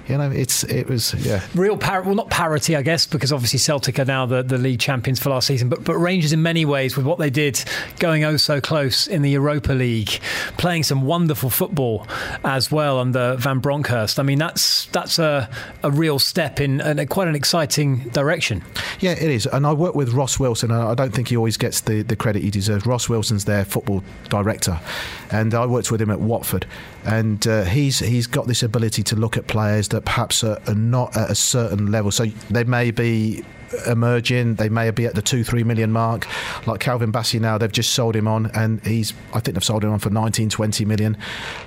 [0.09, 1.45] you know, it's it was yeah.
[1.55, 4.81] Real par- well, not parity, I guess, because obviously Celtic are now the, the league
[4.81, 5.69] champions for last season.
[5.69, 7.63] But but Rangers, in many ways, with what they did,
[7.99, 10.21] going oh so close in the Europa League,
[10.59, 12.07] playing some wonderful football
[12.45, 14.21] as well under Van Bronckhorst.
[14.21, 15.51] I mean, that's that's a,
[15.83, 18.63] a real step in and quite an exciting direction.
[19.01, 19.47] Yeah, it is.
[19.47, 20.71] And I work with Ross Wilson.
[20.71, 22.87] I don't think he always gets the, the credit he deserves.
[22.87, 24.81] Ross Wilson's their football director,
[25.31, 26.67] and I worked with him at Watford,
[27.05, 30.75] and uh, he's he's got this ability to look at players that perhaps are, are
[30.75, 32.11] not at a certain level.
[32.11, 33.43] So they may be
[33.87, 34.57] emerging.
[34.57, 36.27] They may be at the two, three million mark.
[36.67, 39.85] Like Calvin Bassey now, they've just sold him on, and he's, I think they've sold
[39.85, 41.17] him on for 19, 20 million,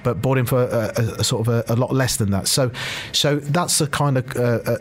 [0.03, 2.47] but bought him for a, a, a sort of a, a, lot less than that.
[2.47, 2.71] So,
[3.13, 4.37] so that's the kind of.
[4.37, 4.77] Uh, uh,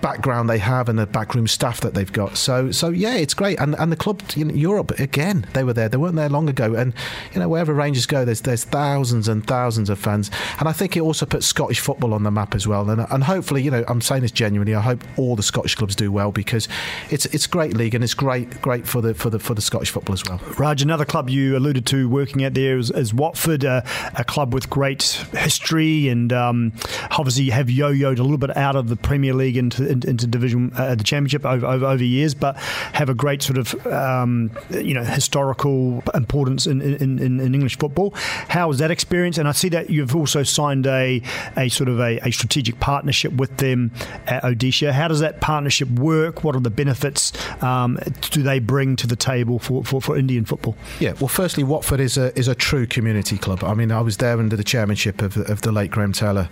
[0.00, 2.36] background they have and the backroom staff that they've got.
[2.36, 3.58] So so yeah, it's great.
[3.58, 5.88] And and the club in Europe again, they were there.
[5.88, 6.74] They weren't there long ago.
[6.74, 6.92] And
[7.32, 10.30] you know wherever Rangers go, there's there's thousands and thousands of fans.
[10.58, 12.88] And I think it also puts Scottish football on the map as well.
[12.90, 14.74] And and hopefully you know I'm saying this genuinely.
[14.74, 16.68] I hope all the Scottish clubs do well because
[17.10, 19.90] it's it's great league and it's great great for the for the for the Scottish
[19.90, 20.40] football as well.
[20.58, 23.82] Raj, another club you alluded to working at there is, is Watford, uh,
[24.14, 26.72] a club with great history and um,
[27.12, 30.72] obviously have yo-yoed a little bit out of the Premier League into into, into division
[30.76, 32.56] uh, the championship over, over, over years, but
[32.92, 37.78] have a great sort of um, you know historical importance in, in, in, in, English
[37.78, 38.12] football.
[38.48, 39.38] How was that experience?
[39.38, 41.22] And I see that you've also signed a
[41.56, 43.92] a sort of a, a strategic partnership with them
[44.26, 44.92] at Odisha.
[44.92, 46.44] How does that partnership work?
[46.44, 47.98] What are the benefits um,
[48.30, 50.76] do they bring to the table for, for, for Indian football?
[51.00, 53.64] Yeah, well, firstly, Watford is a is a true community club.
[53.64, 56.48] I mean, I was there under the chairmanship of, of the late Graham Taylor,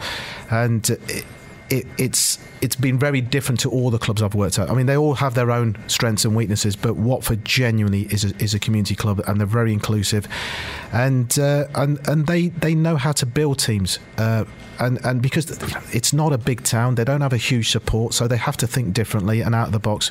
[0.50, 0.88] and.
[0.90, 1.24] It,
[1.70, 4.70] it, it's it's been very different to all the clubs I've worked at.
[4.70, 8.36] I mean, they all have their own strengths and weaknesses, but Watford genuinely is a,
[8.42, 10.28] is a community club, and they're very inclusive,
[10.92, 13.98] and uh, and and they they know how to build teams.
[14.18, 14.44] Uh,
[14.78, 15.50] and and because
[15.94, 18.66] it's not a big town, they don't have a huge support, so they have to
[18.66, 20.10] think differently and out of the box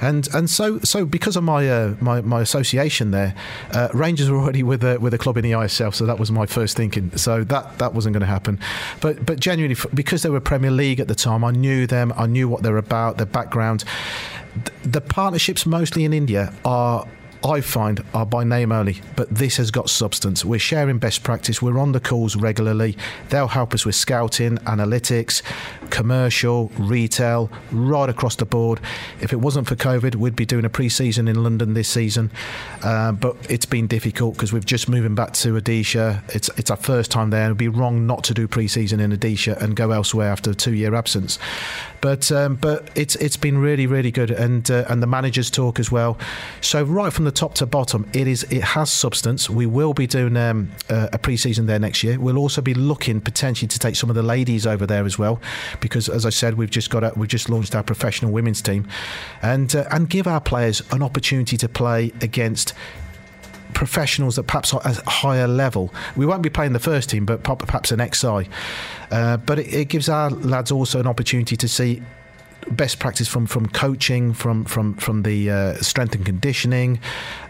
[0.00, 3.34] and and so so because of my uh, my, my association there,
[3.72, 6.30] uh, Rangers were already with a with a club in the ISL, so that was
[6.30, 7.16] my first thinking.
[7.16, 8.58] So that that wasn't going to happen,
[9.00, 12.26] but but genuinely because they were Premier League at the time, I knew them, I
[12.26, 13.84] knew what they're about, their background.
[14.84, 17.06] The partnerships mostly in India are
[17.44, 20.44] I find are by name only, but this has got substance.
[20.44, 21.62] We're sharing best practice.
[21.62, 22.96] We're on the calls regularly.
[23.28, 25.42] They'll help us with scouting, analytics,
[25.90, 28.80] commercial, retail, right across the board.
[29.20, 32.30] If it wasn't for COVID, we'd be doing a pre-season in London this season,
[32.82, 36.22] uh, but it's been difficult because we've just moving back to Odisha.
[36.34, 37.46] It's it's our first time there.
[37.46, 40.94] It'd be wrong not to do pre-season in Odisha and go elsewhere after a two-year
[40.94, 41.38] absence.
[42.00, 45.80] But um, but it's it's been really really good, and uh, and the managers talk
[45.80, 46.18] as well.
[46.60, 49.50] So right from the top to bottom, it is it has substance.
[49.50, 52.18] We will be doing um, a pre-season there next year.
[52.18, 55.40] We'll also be looking potentially to take some of the ladies over there as well,
[55.80, 58.86] because as I said, we've just got a, we've just launched our professional women's team,
[59.42, 62.74] and uh, and give our players an opportunity to play against
[63.74, 65.92] professionals that perhaps are at a higher level.
[66.16, 68.48] We won't be playing the first team, but perhaps an XI.
[69.10, 72.02] Uh, but it, it, gives our lads also an opportunity to see
[72.70, 77.00] best practice from from coaching, from from from the uh, strength and conditioning,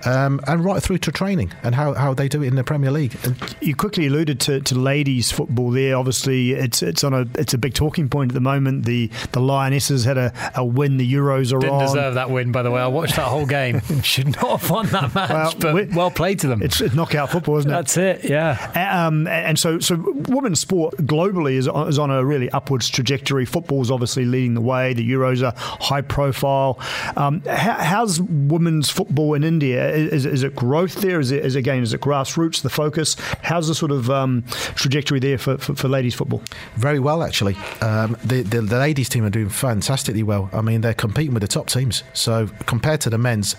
[0.05, 2.91] um, and right through to training and how, how they do it in the Premier
[2.91, 3.17] League.
[3.25, 5.97] And you quickly alluded to, to ladies football there.
[5.97, 8.85] Obviously, it's it's on a it's a big talking point at the moment.
[8.85, 10.97] The the Lionesses had a, a win.
[10.97, 11.87] The Euros are Didn't on.
[11.87, 12.81] deserve that win, by the way.
[12.81, 13.81] I watched that whole game.
[14.03, 16.63] Should not have won that match, well, but well played to them.
[16.63, 17.75] It's, it's knockout football, isn't it?
[17.75, 18.25] That's it.
[18.25, 19.07] Yeah.
[19.07, 19.97] Um, and so so
[20.29, 23.45] women's sport globally is is on a really upwards trajectory.
[23.45, 24.95] Football's obviously leading the way.
[24.97, 26.79] The Euros are high profile.
[27.17, 29.89] Um, how, how's women's football in India?
[29.91, 31.21] Is, is, it growth there?
[31.21, 33.17] Is it, is again is it grassroots the focus?
[33.43, 36.43] How's the sort of um, trajectory there for, for, for, ladies football?
[36.77, 37.57] Very well, actually.
[37.81, 40.51] Um, the, the, the ladies team are doing fantastically well.
[40.53, 42.03] I mean, they're competing with the top teams.
[42.13, 43.57] So compared to the men's,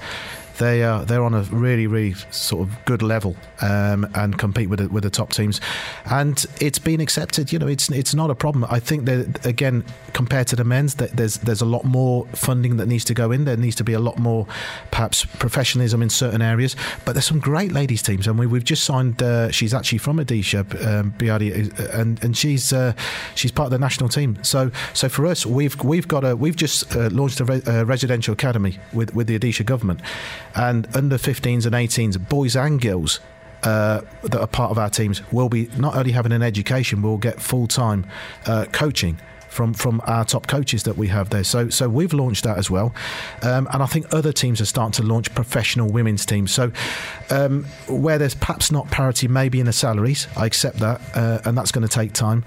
[0.58, 4.80] they are they're on a really really sort of good level um, and compete with
[4.80, 5.62] the, with the top teams,
[6.10, 7.52] and it's been accepted.
[7.52, 8.66] You know, it's it's not a problem.
[8.70, 12.88] I think that again compared to the men's, there's there's a lot more funding that
[12.88, 13.46] needs to go in.
[13.46, 14.48] There needs to be a lot more
[14.92, 16.76] perhaps professionalism in certain areas.
[17.06, 19.22] But there's some great ladies teams, and we, we've just signed.
[19.22, 21.52] Uh, she's actually from Odisha, um, Biadi,
[21.94, 22.94] and and she's uh,
[23.36, 24.38] she's part of the national team.
[24.44, 27.86] So so for us, we've we've got a we've just uh, launched a, re- a
[27.86, 30.02] residential academy with with the Odisha government
[30.56, 33.20] and under 15s and 18s, boys and girls.
[33.64, 37.18] Uh, that are part of our teams will be not only having an education, we'll
[37.18, 38.06] get full time
[38.46, 39.20] uh, coaching
[39.58, 41.44] from from our top coaches that we have there.
[41.44, 42.94] So so we've launched that as well,
[43.42, 46.54] um, and I think other teams are starting to launch professional women's teams.
[46.54, 46.72] So
[47.32, 51.58] um, where there's perhaps not parity, maybe in the salaries, I accept that, uh, and
[51.58, 52.46] that's going to take time.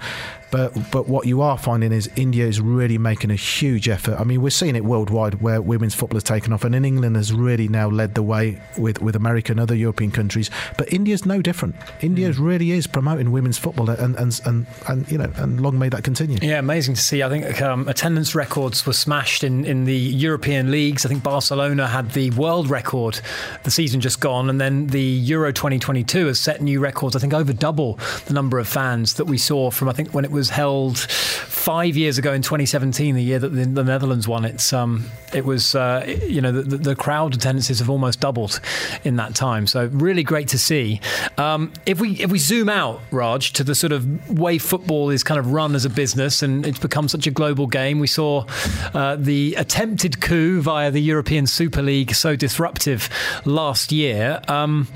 [0.51, 4.19] But but what you are finding is India is really making a huge effort.
[4.19, 7.15] I mean, we're seeing it worldwide where women's football has taken off, and in England
[7.15, 10.49] has really now led the way with with America and other European countries.
[10.77, 11.75] But India's no different.
[12.01, 12.39] India mm.
[12.39, 16.03] really is promoting women's football, and, and and and you know, and long may that
[16.03, 16.37] continue.
[16.41, 17.23] Yeah, amazing to see.
[17.23, 21.05] I think um, attendance records were smashed in in the European leagues.
[21.05, 23.21] I think Barcelona had the world record
[23.63, 27.15] the season just gone, and then the Euro 2022 has set new records.
[27.15, 30.25] I think over double the number of fans that we saw from I think when
[30.25, 34.27] it was was held five years ago in 2017, the year that the, the Netherlands
[34.27, 34.43] won.
[34.43, 38.59] It's um, it was uh, you know the, the, crowd attendances have almost doubled
[39.03, 39.67] in that time.
[39.67, 40.99] So really great to see.
[41.37, 45.23] Um, if we if we zoom out, Raj, to the sort of way football is
[45.23, 47.99] kind of run as a business and it's become such a global game.
[47.99, 48.47] We saw
[48.95, 53.07] uh, the attempted coup via the European Super League so disruptive
[53.45, 54.41] last year.
[54.47, 54.87] Um,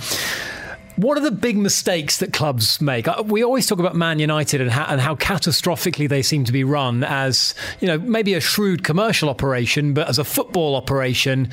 [0.98, 3.08] what are the big mistakes that clubs make?
[3.08, 6.52] Uh, we always talk about Man United and how, and how catastrophically they seem to
[6.52, 11.50] be run as, you know, maybe a shrewd commercial operation, but as a football operation,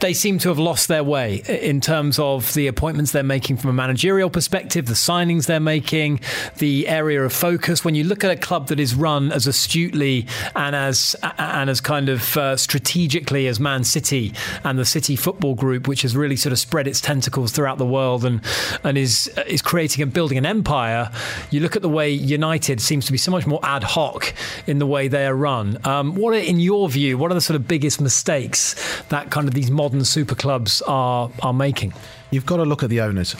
[0.00, 3.70] they seem to have lost their way in terms of the appointments they're making from
[3.70, 6.20] a managerial perspective, the signings they're making,
[6.58, 7.84] the area of focus.
[7.84, 11.80] When you look at a club that is run as astutely and as and as
[11.80, 14.32] kind of uh, strategically as Man City
[14.64, 17.86] and the City Football Group, which has really sort of spread its tentacles throughout the
[17.86, 18.40] world and
[18.84, 21.10] and is is creating and building an empire.
[21.50, 24.32] You look at the way United seems to be so much more ad hoc
[24.66, 25.78] in the way they are run.
[25.84, 28.74] Um, what are, in your view, what are the sort of biggest mistakes
[29.08, 31.92] that kind of these modern modern super clubs are are making.
[32.30, 33.32] You've got to look at the owners.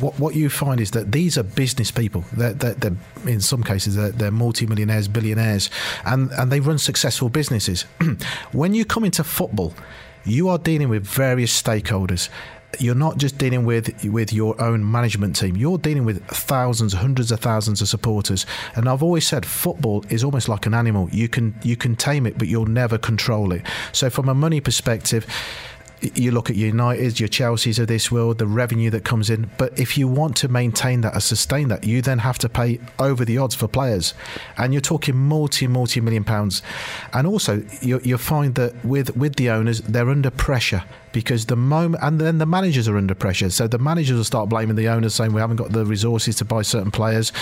[0.00, 2.24] What, what you find is that these are business people.
[2.32, 5.70] They're, they're, they're in some cases they're, they're multimillionaires, billionaires,
[6.04, 7.82] and, and they run successful businesses.
[8.52, 9.72] when you come into football,
[10.24, 12.28] you are dealing with various stakeholders
[12.78, 15.56] you're not just dealing with with your own management team.
[15.56, 18.44] You're dealing with thousands, hundreds of thousands of supporters.
[18.74, 21.08] And I've always said football is almost like an animal.
[21.10, 23.62] You can you can tame it, but you'll never control it.
[23.92, 25.26] So from a money perspective
[26.00, 29.50] you look at Uniteds, your Chelseas of this world, the revenue that comes in.
[29.58, 32.80] But if you want to maintain that or sustain that, you then have to pay
[32.98, 34.14] over the odds for players,
[34.56, 36.62] and you're talking multi multi million pounds.
[37.12, 41.56] And also, you, you'll find that with with the owners, they're under pressure because the
[41.56, 43.50] moment and then the managers are under pressure.
[43.50, 46.44] So the managers will start blaming the owners, saying we haven't got the resources to
[46.44, 47.32] buy certain players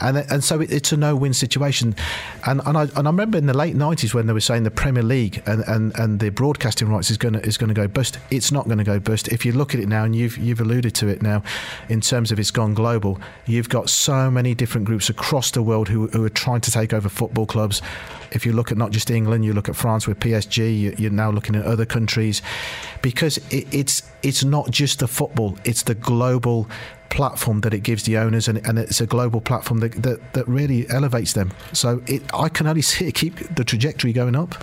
[0.00, 1.94] and and so it, it's a no-win situation.
[2.46, 4.70] And and I and I remember in the late '90s when they were saying the
[4.70, 7.88] Premier League and, and, and the broadcasting rights is going to is going to go
[7.88, 8.18] bust.
[8.30, 9.28] It's not going to go bust.
[9.28, 11.42] If you look at it now, and you've you've alluded to it now,
[11.88, 15.88] in terms of it's gone global, you've got so many different groups across the world
[15.88, 17.82] who who are trying to take over football clubs.
[18.32, 20.98] If you look at not just England, you look at France with PSG.
[20.98, 22.42] You're now looking at other countries,
[23.00, 26.68] because it, it's it's not just the football; it's the global
[27.14, 30.46] platform that it gives the owners, and, and it's a global platform that, that, that
[30.48, 31.52] really elevates them.
[31.72, 34.54] So it, I can only see it keep the trajectory going up.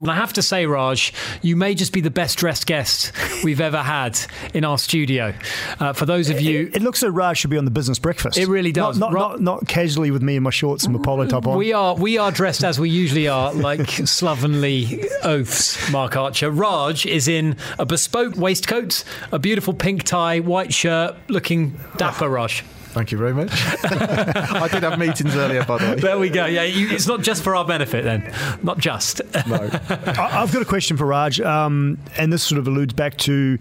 [0.00, 1.12] And I have to say, Raj,
[1.42, 3.12] you may just be the best dressed guest
[3.42, 4.18] we've ever had
[4.52, 5.34] in our studio.
[5.80, 7.98] Uh, for those of you, it, it, looks like Raj should be on the business
[7.98, 8.36] breakfast.
[8.36, 8.98] It really does.
[8.98, 11.46] Not, not, Ra- not, not casually with me in my shorts and my polo top
[11.46, 11.56] on.
[11.56, 15.90] We are we are dressed as we usually are, like slovenly oafs.
[15.90, 16.50] Mark Archer.
[16.50, 22.28] Raj is in a bespoke waistcoat, a beautiful pink tie, white shirt, looking dapper.
[22.28, 22.64] Raj.
[22.94, 23.50] Thank you very much.
[23.84, 25.94] I did have meetings earlier, by the way.
[25.96, 26.46] There we go.
[26.46, 28.32] Yeah, you, it's not just for our benefit then.
[28.62, 29.20] Not just.
[29.48, 29.56] No.
[29.88, 33.58] I've got a question for Raj, um, and this sort of alludes back to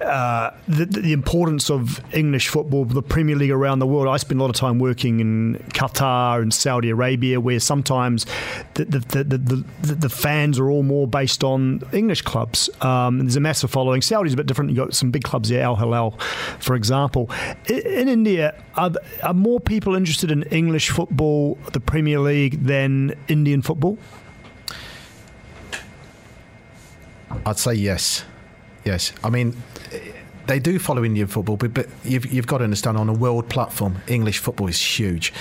[0.00, 4.08] uh, the, the, importance of English football, the Premier League around the world.
[4.08, 8.24] I spend a lot of time working in Qatar and Saudi Arabia, where sometimes
[8.74, 12.70] the the, the, the, the fans are all more based on English clubs.
[12.82, 14.00] Um, there's a massive following.
[14.00, 14.70] Saudi's a bit different.
[14.70, 16.12] You've got some big clubs there, Al Hilal,
[16.60, 17.30] for example.
[17.68, 18.92] In, in India, are,
[19.22, 23.98] are more people interested in English football, the Premier League, than Indian football?
[27.46, 28.24] I'd say yes.
[28.84, 29.12] Yes.
[29.22, 29.56] I mean,
[30.46, 33.48] they do follow Indian football, but, but you've, you've got to understand on a world
[33.48, 35.32] platform, English football is huge.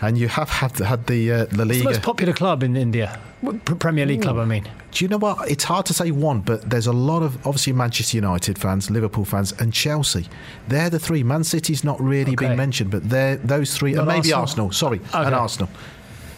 [0.00, 1.70] And you have had, had the uh, La Liga.
[1.70, 3.18] It's the most popular club in India.
[3.64, 4.22] Premier League Ooh.
[4.22, 4.68] club, I mean.
[4.92, 5.50] Do you know what?
[5.50, 9.24] It's hard to say one, but there's a lot of obviously Manchester United fans, Liverpool
[9.24, 10.26] fans, and Chelsea.
[10.68, 11.22] They're the three.
[11.22, 12.48] Man City's not really okay.
[12.48, 14.66] been mentioned, but they're those three, and maybe Arsenal.
[14.66, 15.24] Arsenal sorry, okay.
[15.24, 15.68] and Arsenal.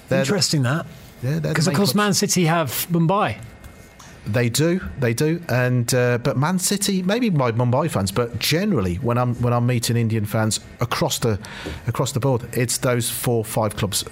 [0.09, 0.87] They're Interesting the, that.
[1.23, 1.95] Yeah, because of course.
[1.95, 3.39] Man City have Mumbai.
[4.31, 8.97] They do, they do, and uh, but Man City, maybe my Mumbai fans, but generally
[8.97, 11.39] when I'm when I'm meeting Indian fans across the
[11.87, 14.05] across the board, it's those four five clubs,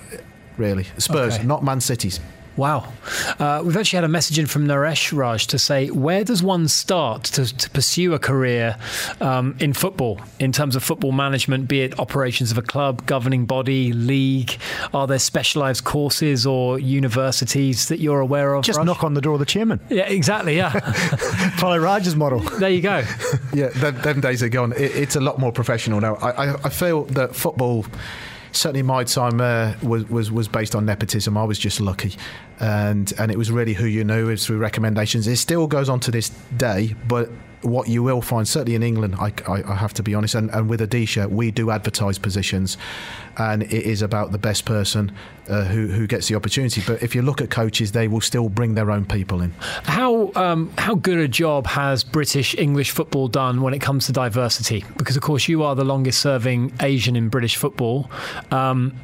[0.56, 0.84] really.
[0.96, 1.44] Spurs, okay.
[1.44, 2.20] not Man City's.
[2.56, 2.90] Wow.
[3.38, 6.68] Uh, we've actually had a message in from Naresh Raj to say, where does one
[6.68, 8.76] start to, to pursue a career
[9.20, 13.44] um, in football, in terms of football management, be it operations of a club, governing
[13.44, 14.56] body, league?
[14.94, 18.64] Are there specialised courses or universities that you're aware of?
[18.64, 18.86] Just Raj?
[18.86, 19.80] knock on the door of the chairman.
[19.90, 20.70] Yeah, exactly, yeah.
[21.58, 22.40] Follow Raj's model.
[22.40, 23.04] There you go.
[23.52, 24.72] yeah, them, them, days are gone.
[24.72, 26.14] It, it's a lot more professional now.
[26.16, 27.84] I, I, I feel that football
[28.56, 31.36] certainly my time uh, was, was was based on nepotism.
[31.36, 32.14] I was just lucky,
[32.60, 34.28] and and it was really who you knew.
[34.28, 35.26] It was through recommendations.
[35.26, 37.30] It still goes on to this day, but
[37.62, 40.50] what you will find, certainly in England, I, I, I have to be honest, and,
[40.50, 42.76] and, with Odisha, we do advertise positions,
[43.38, 45.12] and it is about the best person
[45.48, 46.82] uh, who, who gets the opportunity.
[46.86, 49.52] But if you look at coaches, they will still bring their own people in.
[49.84, 54.12] How um, how good a job has British English football done when it comes to
[54.12, 54.84] diversity?
[54.96, 58.10] Because of course you are the longest serving Asian in British football.
[58.50, 58.96] Um,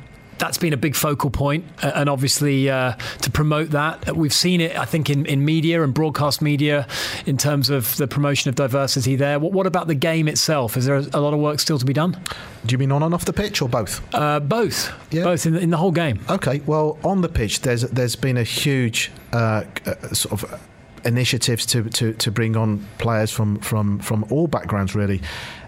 [0.43, 4.77] that's been a big focal point, and obviously uh, to promote that, we've seen it.
[4.77, 6.89] I think in, in media and broadcast media,
[7.27, 9.15] in terms of the promotion of diversity.
[9.15, 10.77] There, what, what about the game itself?
[10.77, 12.21] Is there a, lot of work still to be done?
[12.67, 14.03] Do you mean on and off the pitch or both?
[14.13, 15.23] Uh, both, yeah.
[15.23, 16.19] both in the, in the whole game.
[16.29, 20.61] Okay, well, on the pitch, there's there's been a huge uh, uh sort of
[21.05, 25.21] initiatives to, to, to bring on players from, from, from all backgrounds, really.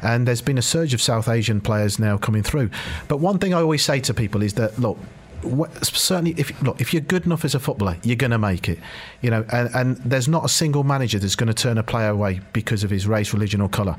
[0.03, 2.70] And there's been a surge of South Asian players now coming through.
[3.09, 4.99] But one thing I always say to people is that, look,
[5.82, 8.78] certainly if look if you're good enough as a footballer you're going to make it
[9.22, 12.11] you know and, and there's not a single manager that's going to turn a player
[12.11, 13.97] away because of his race religion or color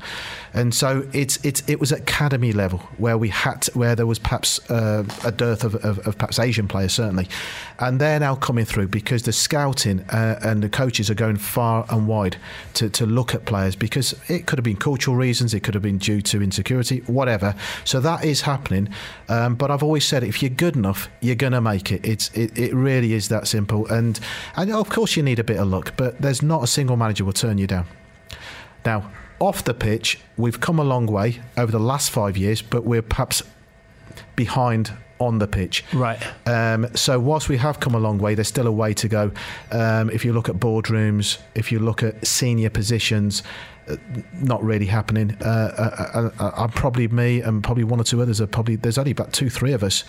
[0.54, 4.18] and so it's it's it was academy level where we had to, where there was
[4.18, 7.28] perhaps uh, a dearth of, of, of, perhaps Asian players certainly.
[7.78, 11.86] And they're now coming through because the scouting uh, and the coaches are going far
[11.90, 12.36] and wide
[12.74, 15.82] to, to look at players because it could have been cultural reasons it could have
[15.82, 17.54] been due to insecurity whatever.
[17.84, 18.88] So that is happening.
[19.28, 22.04] Um, but I've always said if you're good enough you're going to make it.
[22.04, 23.86] It's it, it really is that simple.
[23.86, 24.18] And
[24.56, 27.24] and of course you need a bit of luck, but there's not a single manager
[27.24, 27.86] will turn you down.
[28.84, 32.84] Now off the pitch, we've come a long way over the last five years, but
[32.84, 33.42] we're perhaps
[34.34, 35.84] behind on the pitch.
[35.92, 36.20] Right.
[36.46, 39.32] Um, so whilst we have come a long way, there's still a way to go.
[39.70, 43.42] Um, if you look at boardrooms, if you look at senior positions,
[44.40, 45.36] not really happening.
[45.40, 48.76] Uh, uh, uh, I'm probably me and probably one or two others are probably.
[48.76, 50.04] There's only about two, three of us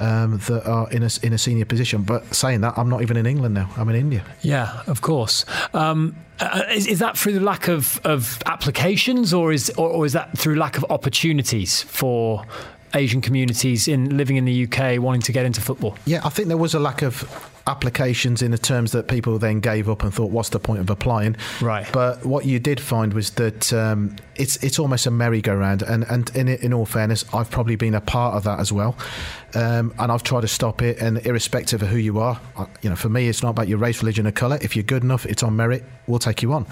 [0.00, 2.02] um, that are in a in a senior position.
[2.02, 3.70] But saying that, I'm not even in England now.
[3.76, 4.24] I'm in India.
[4.42, 5.44] Yeah, of course.
[5.72, 10.06] Um, uh, is, is, that through the lack of, of applications, or is or, or
[10.06, 12.44] is that through lack of opportunities for
[12.94, 15.96] Asian communities in living in the UK wanting to get into football?
[16.04, 19.60] Yeah, I think there was a lack of applications in the terms that people then
[19.60, 21.86] gave up and thought, "What's the point of applying?" Right.
[21.92, 26.34] But what you did find was that um, it's it's almost a merry-go-round, and and
[26.36, 28.96] in, in all fairness, I've probably been a part of that as well,
[29.54, 30.98] um, and I've tried to stop it.
[31.00, 32.40] And irrespective of who you are,
[32.82, 34.58] you know, for me, it's not about your race, religion, or colour.
[34.60, 35.84] If you're good enough, it's on merit.
[36.06, 36.66] We'll take you on.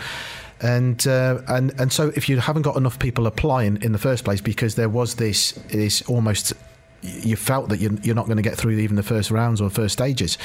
[0.62, 4.24] And uh, and and so if you haven't got enough people applying in the first
[4.24, 6.52] place because there was this this almost
[7.02, 9.70] you felt that you're, you're not going to get through even the first rounds or
[9.70, 10.36] first stages.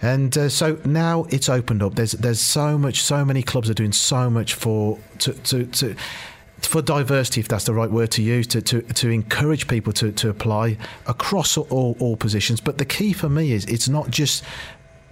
[0.00, 1.94] And uh, so now it's opened up.
[1.94, 5.96] There's there's so much, so many clubs are doing so much for to to, to
[6.58, 10.12] for diversity, if that's the right word to use, to, to, to encourage people to,
[10.12, 10.76] to apply
[11.06, 12.60] across all, all positions.
[12.60, 14.44] But the key for me is it's not just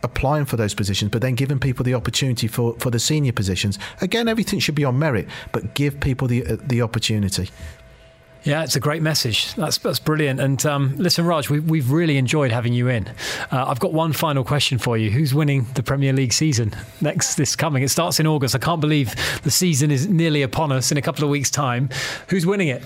[0.02, 3.78] applying for those positions, but then giving people the opportunity for, for the senior positions.
[4.00, 7.50] Again, everything should be on merit, but give people the uh, the opportunity.
[8.42, 9.54] Yeah, it's a great message.
[9.54, 10.40] That's that's brilliant.
[10.40, 13.06] And um, listen, Raj, we, we've really enjoyed having you in.
[13.50, 15.10] Uh, I've got one final question for you.
[15.10, 16.72] Who's winning the Premier League season
[17.02, 17.34] next?
[17.34, 17.82] This coming.
[17.82, 18.54] It starts in August.
[18.54, 21.90] I can't believe the season is nearly upon us in a couple of weeks' time.
[22.28, 22.82] Who's winning it?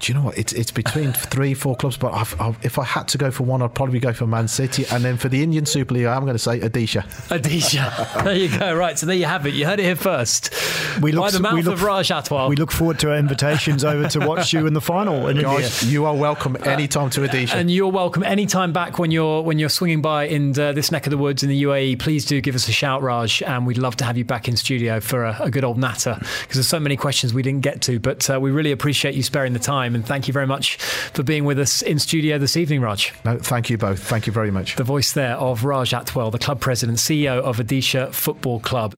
[0.00, 0.38] Do you know what?
[0.38, 1.96] It's it's between three, four clubs.
[1.96, 4.48] But I've, I've, if I had to go for one, I'd probably go for Man
[4.48, 4.84] City.
[4.90, 7.02] And then for the Indian Super League, I'm going to say Odisha.
[7.28, 8.24] Odisha.
[8.24, 8.74] there you go.
[8.74, 8.98] Right.
[8.98, 9.54] So there you have it.
[9.54, 10.52] You heard it here first.
[11.00, 12.48] We look, By the mouth we look, of Raj Athwal.
[12.48, 15.28] We look forward to our invitations over to watch you in the final.
[15.28, 15.92] In Guys, India.
[15.92, 19.68] you are welcome anytime to Odisha, And you're welcome anytime back when you're when you're
[19.68, 21.98] swinging by in uh, this neck of the woods in the UAE.
[21.98, 24.56] Please do give us a shout, Raj, and we'd love to have you back in
[24.56, 27.80] studio for a, a good old natter because there's so many questions we didn't get
[27.82, 27.98] to.
[27.98, 30.76] But uh, we really appreciate you sparing the time and thank you very much much
[31.12, 33.12] for being with us in studio this evening, Raj.
[33.24, 34.02] No, thank you both.
[34.02, 34.76] Thank you very much.
[34.76, 38.94] The voice there of Raj Athwal, the club president, CEO of Odisha Football Club.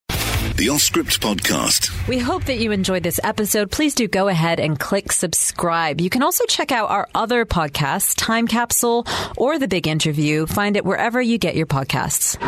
[0.57, 1.91] The Off Script Podcast.
[2.07, 3.73] We hope that you enjoyed this episode.
[3.73, 6.01] Please do go ahead and click subscribe.
[6.01, 9.05] You can also check out our other podcasts, Time Capsule
[9.37, 10.47] or The Big Interview.
[10.47, 12.39] Find it wherever you get your podcasts.